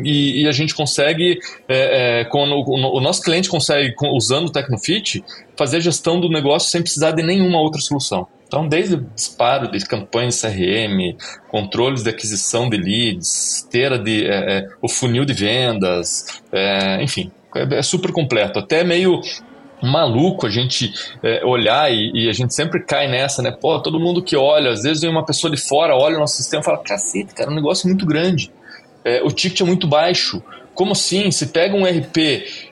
[0.04, 5.24] e, e a gente consegue, é, é, o, o, nosso cliente consegue, usando o Tecnofit,
[5.58, 8.28] fazer a gestão do negócio sem precisar de nenhuma outra solução.
[8.48, 11.16] Então, desde disparo de campanhas CRM,
[11.50, 17.32] controles de aquisição de leads, esteira de, é, é, o funil de vendas, é, enfim,
[17.56, 18.60] é, é super completo.
[18.60, 19.22] Até meio
[19.86, 23.52] maluco a gente é, olhar e, e, a gente sempre cai nessa, né?
[23.52, 26.38] Pô, todo mundo que olha, às vezes vem uma pessoa de fora, olha o nosso
[26.38, 28.52] sistema e fala: cacete, cara, é um negócio muito grande.
[29.04, 30.42] É, o ticket é muito baixo.
[30.74, 31.32] Como assim?
[31.32, 32.18] Se pega um RP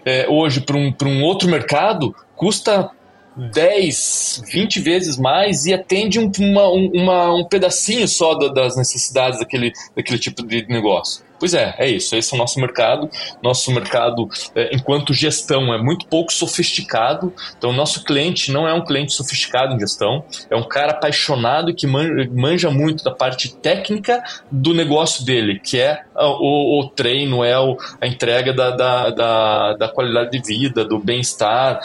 [0.05, 2.91] é, hoje para um, um outro mercado, custa
[3.35, 9.71] 10, 20 vezes mais e atende um, uma, uma, um pedacinho só das necessidades daquele,
[9.95, 11.23] daquele tipo de negócio.
[11.43, 12.15] Pois é, é isso.
[12.15, 13.09] Esse é o nosso mercado.
[13.41, 17.33] Nosso mercado, é, enquanto gestão, é muito pouco sofisticado.
[17.57, 20.23] Então, o nosso cliente não é um cliente sofisticado em gestão.
[20.49, 26.03] É um cara apaixonado que manja muito da parte técnica do negócio dele, que é
[26.15, 30.97] o, o treino, é o, a entrega da, da, da, da qualidade de vida, do
[30.97, 31.77] bem-estar,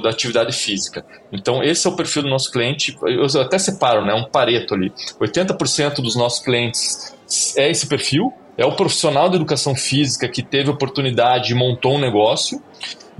[0.00, 1.04] da atividade física.
[1.32, 2.96] Então, esse é o perfil do nosso cliente.
[3.02, 4.14] Eu até separo, né?
[4.14, 4.92] Um pareto ali.
[5.20, 7.16] 80% dos nossos clientes
[7.56, 12.00] é esse perfil, é o profissional da educação física que teve oportunidade e montou um
[12.00, 12.62] negócio.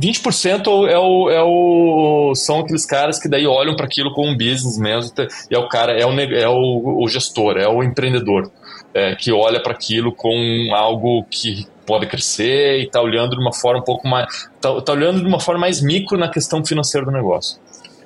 [0.01, 4.37] 20% é o, é o, são aqueles caras que daí olham para aquilo como um
[4.37, 5.11] business mesmo,
[5.51, 8.51] e é o cara, é o, é o, o gestor, é o empreendedor,
[8.93, 13.55] é, que olha para aquilo com algo que pode crescer e está olhando de uma
[13.55, 14.27] forma um pouco mais.
[14.55, 17.59] Está tá olhando de uma forma mais micro na questão financeira do negócio.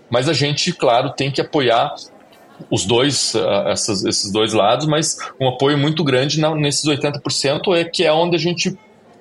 [0.09, 1.95] Mas a gente, claro, tem que apoiar
[2.71, 7.77] os dois, uh, essas, esses dois lados, mas um apoio muito grande na, nesses 80%
[7.77, 8.77] é que é onde a gente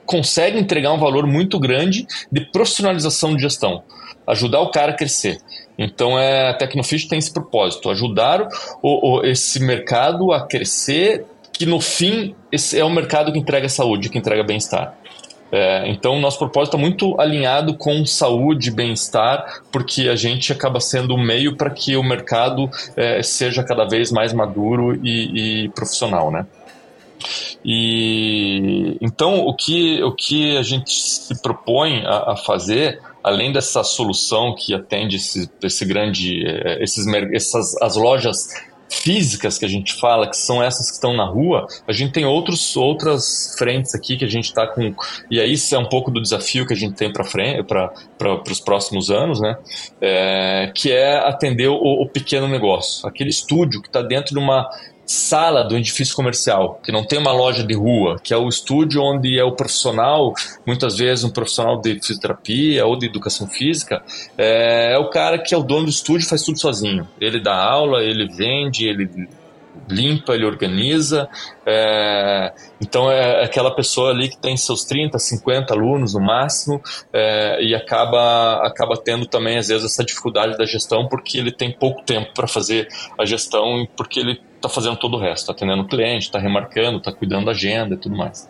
[0.06, 3.84] consegue entregar um valor muito grande de profissionalização de gestão,
[4.26, 5.40] ajudar o cara a crescer.
[5.78, 8.48] Então é, a Tecnofish tem esse propósito, ajudar
[8.82, 13.70] o, o, esse mercado a crescer, que no fim esse é o mercado que entrega
[13.70, 14.98] saúde, que entrega bem-estar.
[15.52, 21.16] É, então, nosso propósito está muito alinhado com saúde, bem-estar, porque a gente acaba sendo
[21.16, 26.32] o meio para que o mercado é, seja cada vez mais maduro e, e profissional,
[26.32, 26.46] né?
[27.66, 33.84] E então o que, o que a gente se propõe a, a fazer, além dessa
[33.84, 38.48] solução que atende esse, esse grande, é, esses, essas as lojas
[38.90, 42.26] físicas que a gente fala, que são essas que estão na rua, a gente tem
[42.26, 44.94] outros, outras frentes aqui que a gente está com.
[45.30, 47.94] E aí isso é um pouco do desafio que a gente tem para
[48.50, 49.58] os próximos anos, né?
[50.02, 54.70] É, que é atender o, o pequeno negócio, aquele estúdio que está dentro de uma
[55.10, 59.02] sala do edifício comercial, que não tem uma loja de rua, que é o estúdio
[59.02, 60.36] onde é o profissional,
[60.68, 64.04] muitas vezes um profissional de fisioterapia ou de educação física,
[64.38, 67.08] é, é o cara que é o dono do estúdio faz tudo sozinho.
[67.20, 69.28] Ele dá aula, ele vende, ele
[69.90, 71.28] limpa, ele organiza.
[71.66, 76.80] É, então é aquela pessoa ali que tem seus 30, 50 alunos no máximo
[77.12, 81.72] é, e acaba, acaba tendo também, às vezes, essa dificuldade da gestão porque ele tem
[81.72, 82.88] pouco tempo para fazer
[83.18, 86.98] a gestão porque ele está fazendo todo o resto, está atendendo o cliente, está remarcando,
[86.98, 88.48] está cuidando da agenda e tudo mais.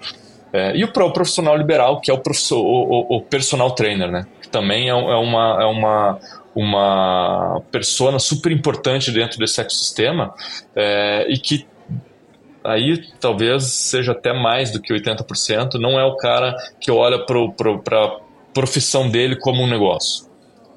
[0.51, 4.26] É, e o, o, profissional liberal, que é o, o, o, personal trainer, né?
[4.41, 6.20] que também é, é, uma, é uma,
[6.55, 10.34] uma persona super importante dentro desse ecossistema
[10.76, 11.68] é, e que
[12.64, 17.97] aí talvez seja até mais do que 80%, não é o cara que olha para
[17.97, 18.18] a
[18.53, 20.28] profissão dele como um negócio.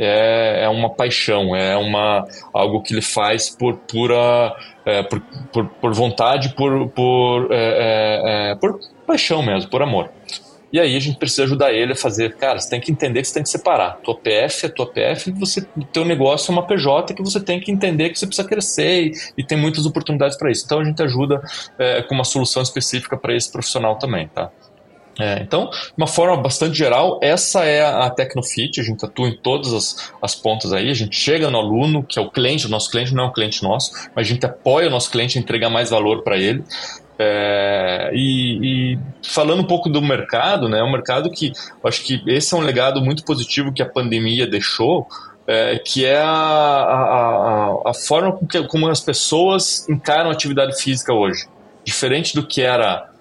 [0.04, 5.20] É, é uma paixão, é uma, algo que ele faz por pura é, por,
[5.52, 10.10] por, por, vontade, por, por, é, é, é, por paixão mesmo, por amor.
[10.72, 13.28] E aí a gente precisa ajudar ele a fazer, cara, você tem que entender que
[13.28, 13.98] você tem que separar.
[13.98, 15.60] Tua PF é tua PF, você,
[15.92, 19.12] teu negócio é uma PJ que você tem que entender que você precisa crescer e,
[19.36, 20.64] e tem muitas oportunidades para isso.
[20.64, 21.42] Então a gente ajuda
[21.78, 24.50] é, com uma solução específica para esse profissional também, tá?
[25.18, 29.36] É, então, de uma forma bastante geral, essa é a Tecnofit, a gente atua em
[29.36, 32.70] todas as, as pontas aí, a gente chega no aluno, que é o cliente, o
[32.70, 35.40] nosso cliente não é um cliente nosso, mas a gente apoia o nosso cliente a
[35.40, 36.64] entregar mais valor para ele.
[37.18, 41.52] É, e, e, falando um pouco do mercado, né, é um mercado que
[41.84, 45.06] acho que esse é um legado muito positivo que a pandemia deixou,
[45.46, 50.80] é, que é a, a, a forma com que, como as pessoas encaram a atividade
[50.80, 51.46] física hoje.
[51.84, 53.11] Diferente do que era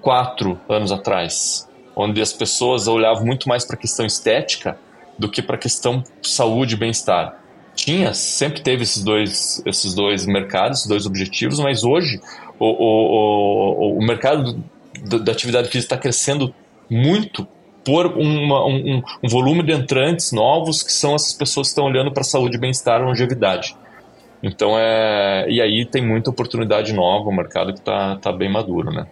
[0.00, 4.78] quatro anos atrás, onde as pessoas olhavam muito mais para a questão estética
[5.18, 7.42] do que para a questão saúde e bem-estar.
[7.74, 12.20] Tinha, sempre teve esses dois, esses dois mercados, esses dois objetivos, mas hoje
[12.58, 14.62] o, o, o, o mercado
[15.02, 16.52] da atividade física está crescendo
[16.90, 17.46] muito
[17.84, 22.12] por uma, um, um, volume de entrantes novos que são essas pessoas que estão olhando
[22.12, 23.76] para a saúde, bem-estar e longevidade.
[24.42, 25.46] Então é.
[25.48, 29.06] E aí tem muita oportunidade nova, o mercado que está tá bem maduro, né?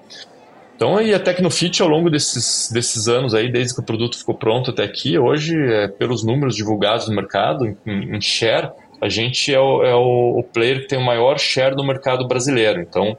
[0.76, 4.34] Então, aí a Tecnofit, ao longo desses, desses anos aí, desde que o produto ficou
[4.34, 8.68] pronto até aqui, hoje, é, pelos números divulgados no mercado, em, em share,
[9.00, 12.80] a gente é, o, é o, player que tem o maior share do mercado brasileiro.
[12.80, 13.16] Então,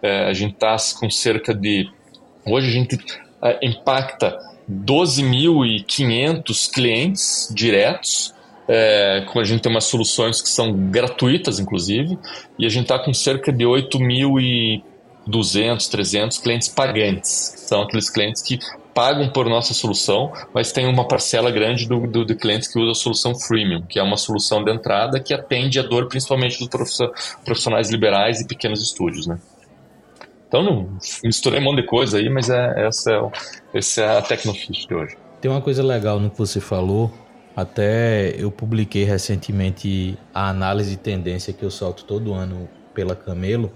[0.00, 1.90] é, a gente está com cerca de.
[2.46, 2.96] Hoje a gente
[3.42, 4.38] é, impacta
[4.70, 8.32] 12.500 clientes diretos.
[8.68, 12.16] É, a gente tem umas soluções que são gratuitas, inclusive,
[12.56, 14.80] e a gente está com cerca de 8 mil e
[15.30, 18.58] 200, 300 clientes pagantes, que são aqueles clientes que
[18.94, 22.90] pagam por nossa solução, mas tem uma parcela grande do, do, de clientes que usam
[22.90, 26.68] a solução freemium, que é uma solução de entrada que atende a dor principalmente dos
[27.44, 29.38] profissionais liberais e pequenos estúdios, né?
[30.48, 34.22] Então, não, misturei um monte de coisa aí, mas é, essa, é, essa é a
[34.22, 35.16] Tecnofish de hoje.
[35.40, 37.12] Tem uma coisa legal no que você falou,
[37.54, 43.72] até eu publiquei recentemente a análise de tendência que eu solto todo ano pela Camelo,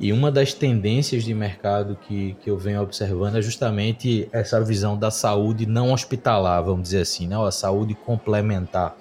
[0.00, 4.96] e uma das tendências de mercado que, que eu venho observando é justamente essa visão
[4.96, 7.36] da saúde não hospitalar, vamos dizer assim, né?
[7.36, 8.96] a saúde complementar,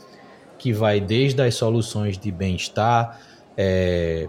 [0.57, 3.17] que vai desde as soluções de bem-estar
[3.55, 4.27] é,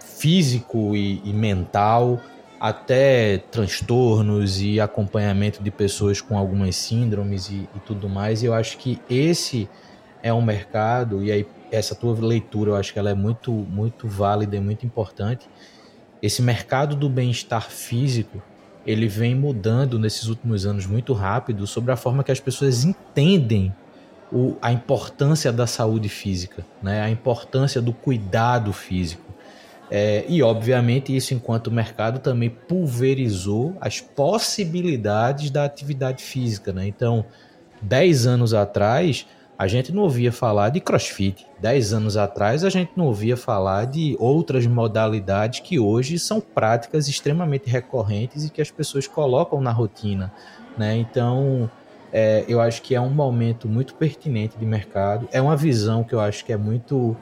[0.00, 2.20] físico e, e mental,
[2.58, 8.42] até transtornos e acompanhamento de pessoas com algumas síndromes e, e, tudo mais.
[8.42, 9.68] E eu acho que esse
[10.24, 14.08] é um mercado, e aí essa tua leitura eu acho que ela é muito, muito
[14.08, 15.48] válida e muito importante.
[16.20, 18.42] Esse mercado do bem-estar físico,
[18.86, 23.72] ele vem mudando nesses últimos anos muito rápido sobre a forma que as pessoas entendem
[24.32, 27.02] o, a importância da saúde física, né?
[27.02, 29.28] a importância do cuidado físico.
[29.90, 36.72] É, e, obviamente, isso, enquanto mercado, também pulverizou as possibilidades da atividade física.
[36.72, 36.86] Né?
[36.86, 37.24] Então,
[37.80, 39.26] 10 anos atrás,
[39.58, 41.44] a gente não ouvia falar de crossfit.
[41.58, 47.08] Dez anos atrás, a gente não ouvia falar de outras modalidades que hoje são práticas
[47.08, 50.32] extremamente recorrentes e que as pessoas colocam na rotina.
[50.76, 50.96] Né?
[50.98, 51.68] Então,
[52.12, 55.28] é, eu acho que é um momento muito pertinente de mercado.
[55.32, 57.16] É uma visão que eu acho que é muito,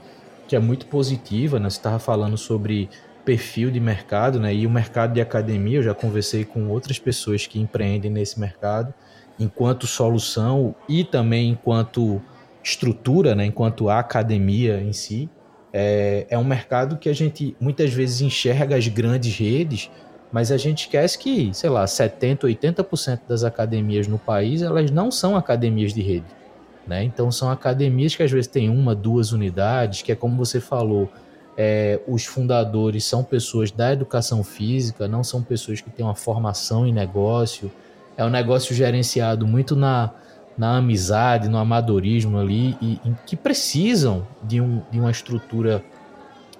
[0.46, 1.58] que é muito positiva.
[1.58, 1.70] Né?
[1.70, 2.90] Você estava falando sobre
[3.24, 4.54] perfil de mercado né?
[4.54, 5.78] e o mercado de academia.
[5.78, 8.92] Eu já conversei com outras pessoas que empreendem nesse mercado
[9.38, 12.20] enquanto solução e também enquanto
[12.62, 15.30] estrutura, né, enquanto a academia em si,
[15.72, 19.90] é, é um mercado que a gente muitas vezes enxerga as grandes redes,
[20.32, 25.10] mas a gente esquece que, sei lá, 70, 80% das academias no país, elas não
[25.10, 26.26] são academias de rede.
[26.86, 27.04] Né?
[27.04, 31.10] Então são academias que às vezes têm uma, duas unidades, que é como você falou,
[31.56, 36.86] é, os fundadores são pessoas da educação física, não são pessoas que têm uma formação
[36.86, 37.70] em negócio,
[38.16, 40.10] é um negócio gerenciado muito na,
[40.56, 45.84] na amizade, no amadorismo ali, e, e que precisam de, um, de uma estrutura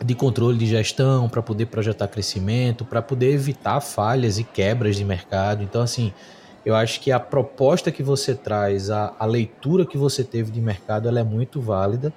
[0.04, 5.04] de controle de gestão para poder projetar crescimento, para poder evitar falhas e quebras de
[5.04, 5.62] mercado.
[5.62, 6.12] Então, assim,
[6.64, 10.60] eu acho que a proposta que você traz, a, a leitura que você teve de
[10.60, 12.12] mercado, ela é muito válida.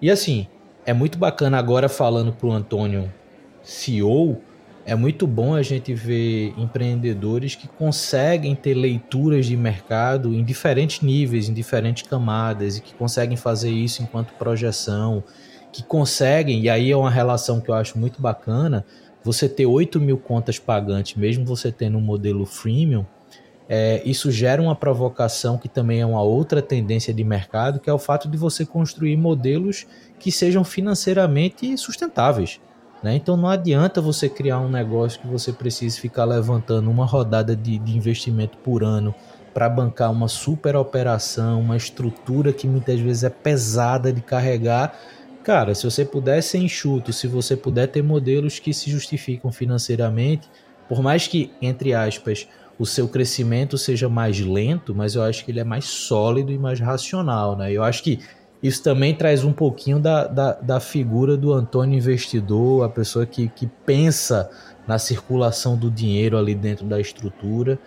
[0.00, 0.48] E assim,
[0.84, 3.12] é muito bacana agora falando para o Antônio,
[3.62, 4.40] CEO,
[4.84, 11.00] é muito bom a gente ver empreendedores que conseguem ter leituras de mercado em diferentes
[11.00, 15.22] níveis, em diferentes camadas, e que conseguem fazer isso enquanto projeção,
[15.72, 18.84] que conseguem, e aí é uma relação que eu acho muito bacana,
[19.22, 23.06] você ter 8 mil contas pagantes, mesmo você tendo um modelo freemium,
[23.68, 27.92] é, isso gera uma provocação que também é uma outra tendência de mercado, que é
[27.92, 29.86] o fato de você construir modelos
[30.18, 32.60] que sejam financeiramente sustentáveis.
[33.02, 33.16] Né?
[33.16, 37.78] Então não adianta você criar um negócio que você precise ficar levantando uma rodada de,
[37.78, 39.14] de investimento por ano
[39.52, 44.98] para bancar uma super operação, uma estrutura que muitas vezes é pesada de carregar.
[45.42, 50.48] Cara, se você puder ser enxuto, se você puder ter modelos que se justificam financeiramente,
[50.88, 52.46] por mais que, entre aspas,
[52.78, 56.58] o seu crescimento seja mais lento, mas eu acho que ele é mais sólido e
[56.58, 57.72] mais racional, né?
[57.72, 58.20] Eu acho que
[58.62, 63.48] isso também traz um pouquinho da, da, da figura do Antônio investidor, a pessoa que,
[63.48, 64.48] que pensa
[64.86, 67.78] na circulação do dinheiro ali dentro da estrutura.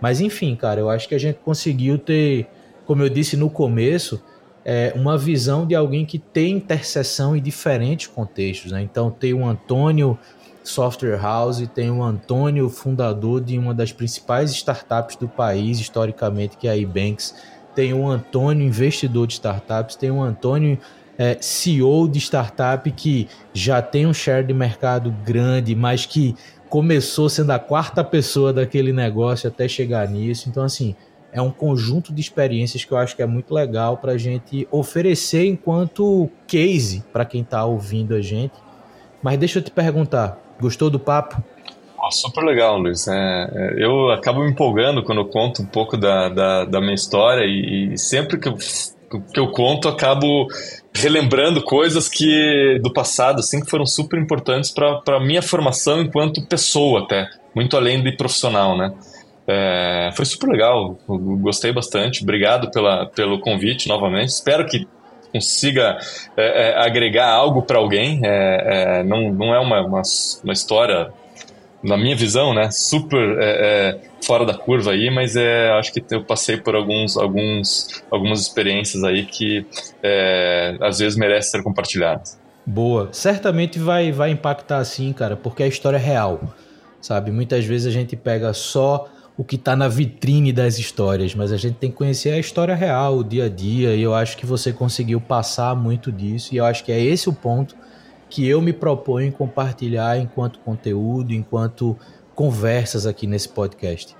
[0.00, 2.46] Mas enfim, cara, eu acho que a gente conseguiu ter,
[2.86, 4.22] como eu disse no começo,
[4.64, 8.72] é, uma visão de alguém que tem interseção em diferentes contextos.
[8.72, 8.82] Né?
[8.82, 10.18] Então tem o Antônio
[10.62, 16.68] Software House, tem o Antônio, fundador de uma das principais startups do país, historicamente, que
[16.68, 17.34] é a eBanks.
[17.74, 19.96] Tem o Antônio, investidor de startups.
[19.96, 20.78] Tem o Antônio,
[21.18, 26.34] é, CEO de startup, que já tem um share de mercado grande, mas que
[26.68, 30.48] começou sendo a quarta pessoa daquele negócio até chegar nisso.
[30.48, 30.94] Então, assim,
[31.32, 34.66] é um conjunto de experiências que eu acho que é muito legal para a gente
[34.70, 38.54] oferecer enquanto case para quem está ouvindo a gente.
[39.22, 41.42] Mas deixa eu te perguntar, Gostou do papo?
[42.02, 43.06] Oh, super legal, Luiz.
[43.06, 46.94] É, é, eu acabo me empolgando quando eu conto um pouco da, da, da minha
[46.94, 50.48] história e, e, sempre que eu, que eu conto, acabo
[50.94, 56.46] relembrando coisas que do passado, assim, que foram super importantes para a minha formação enquanto
[56.46, 58.92] pessoa até, muito além de profissional, né?
[59.46, 62.22] É, foi super legal, gostei bastante.
[62.22, 64.28] Obrigado pela, pelo convite novamente.
[64.28, 64.86] Espero que
[65.32, 65.98] consiga
[66.36, 68.20] é, é, agregar algo para alguém.
[68.24, 70.02] É, é, não, não é uma, uma,
[70.44, 71.10] uma, história,
[71.82, 76.04] na minha visão, né, super é, é, fora da curva aí, mas é, acho que
[76.10, 79.66] eu passei por alguns, alguns, algumas experiências aí que
[80.80, 82.38] às vezes merecem ser compartilhadas.
[82.66, 83.08] Boa.
[83.12, 86.54] Certamente vai, vai impactar assim, cara, porque a história é real,
[87.00, 87.30] sabe?
[87.30, 91.56] Muitas vezes a gente pega só o que está na vitrine das histórias, mas a
[91.56, 94.44] gente tem que conhecer a história real, o dia a dia, e eu acho que
[94.44, 97.74] você conseguiu passar muito disso, e eu acho que é esse o ponto
[98.30, 101.98] que eu me proponho compartilhar enquanto conteúdo, enquanto
[102.34, 104.16] conversas aqui nesse podcast.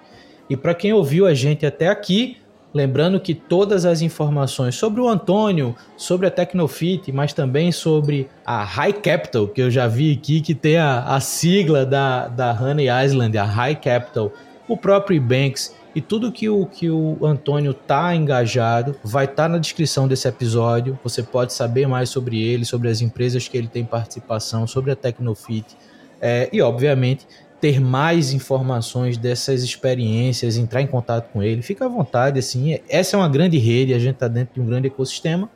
[0.51, 2.37] E para quem ouviu a gente até aqui,
[2.75, 8.65] lembrando que todas as informações sobre o Antônio, sobre a Tecnofit, mas também sobre a
[8.65, 12.89] High Capital, que eu já vi aqui, que tem a, a sigla da, da Honey
[13.05, 14.33] Island, a High Capital,
[14.69, 19.49] o próprio Banks e tudo que o, que o Antônio tá engajado vai estar tá
[19.49, 20.99] na descrição desse episódio.
[21.03, 24.97] Você pode saber mais sobre ele, sobre as empresas que ele tem participação, sobre a
[24.97, 25.77] Tecnofit
[26.21, 27.27] é, e, obviamente,
[27.61, 31.63] ter mais informações dessas experiências, entrar em contato com ele.
[31.63, 32.79] Fica à vontade, assim.
[32.89, 35.51] Essa é uma grande rede, a gente está dentro de um grande ecossistema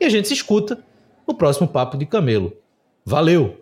[0.00, 0.78] e a gente se escuta
[1.26, 2.52] no próximo Papo de Camelo.
[3.04, 3.61] Valeu!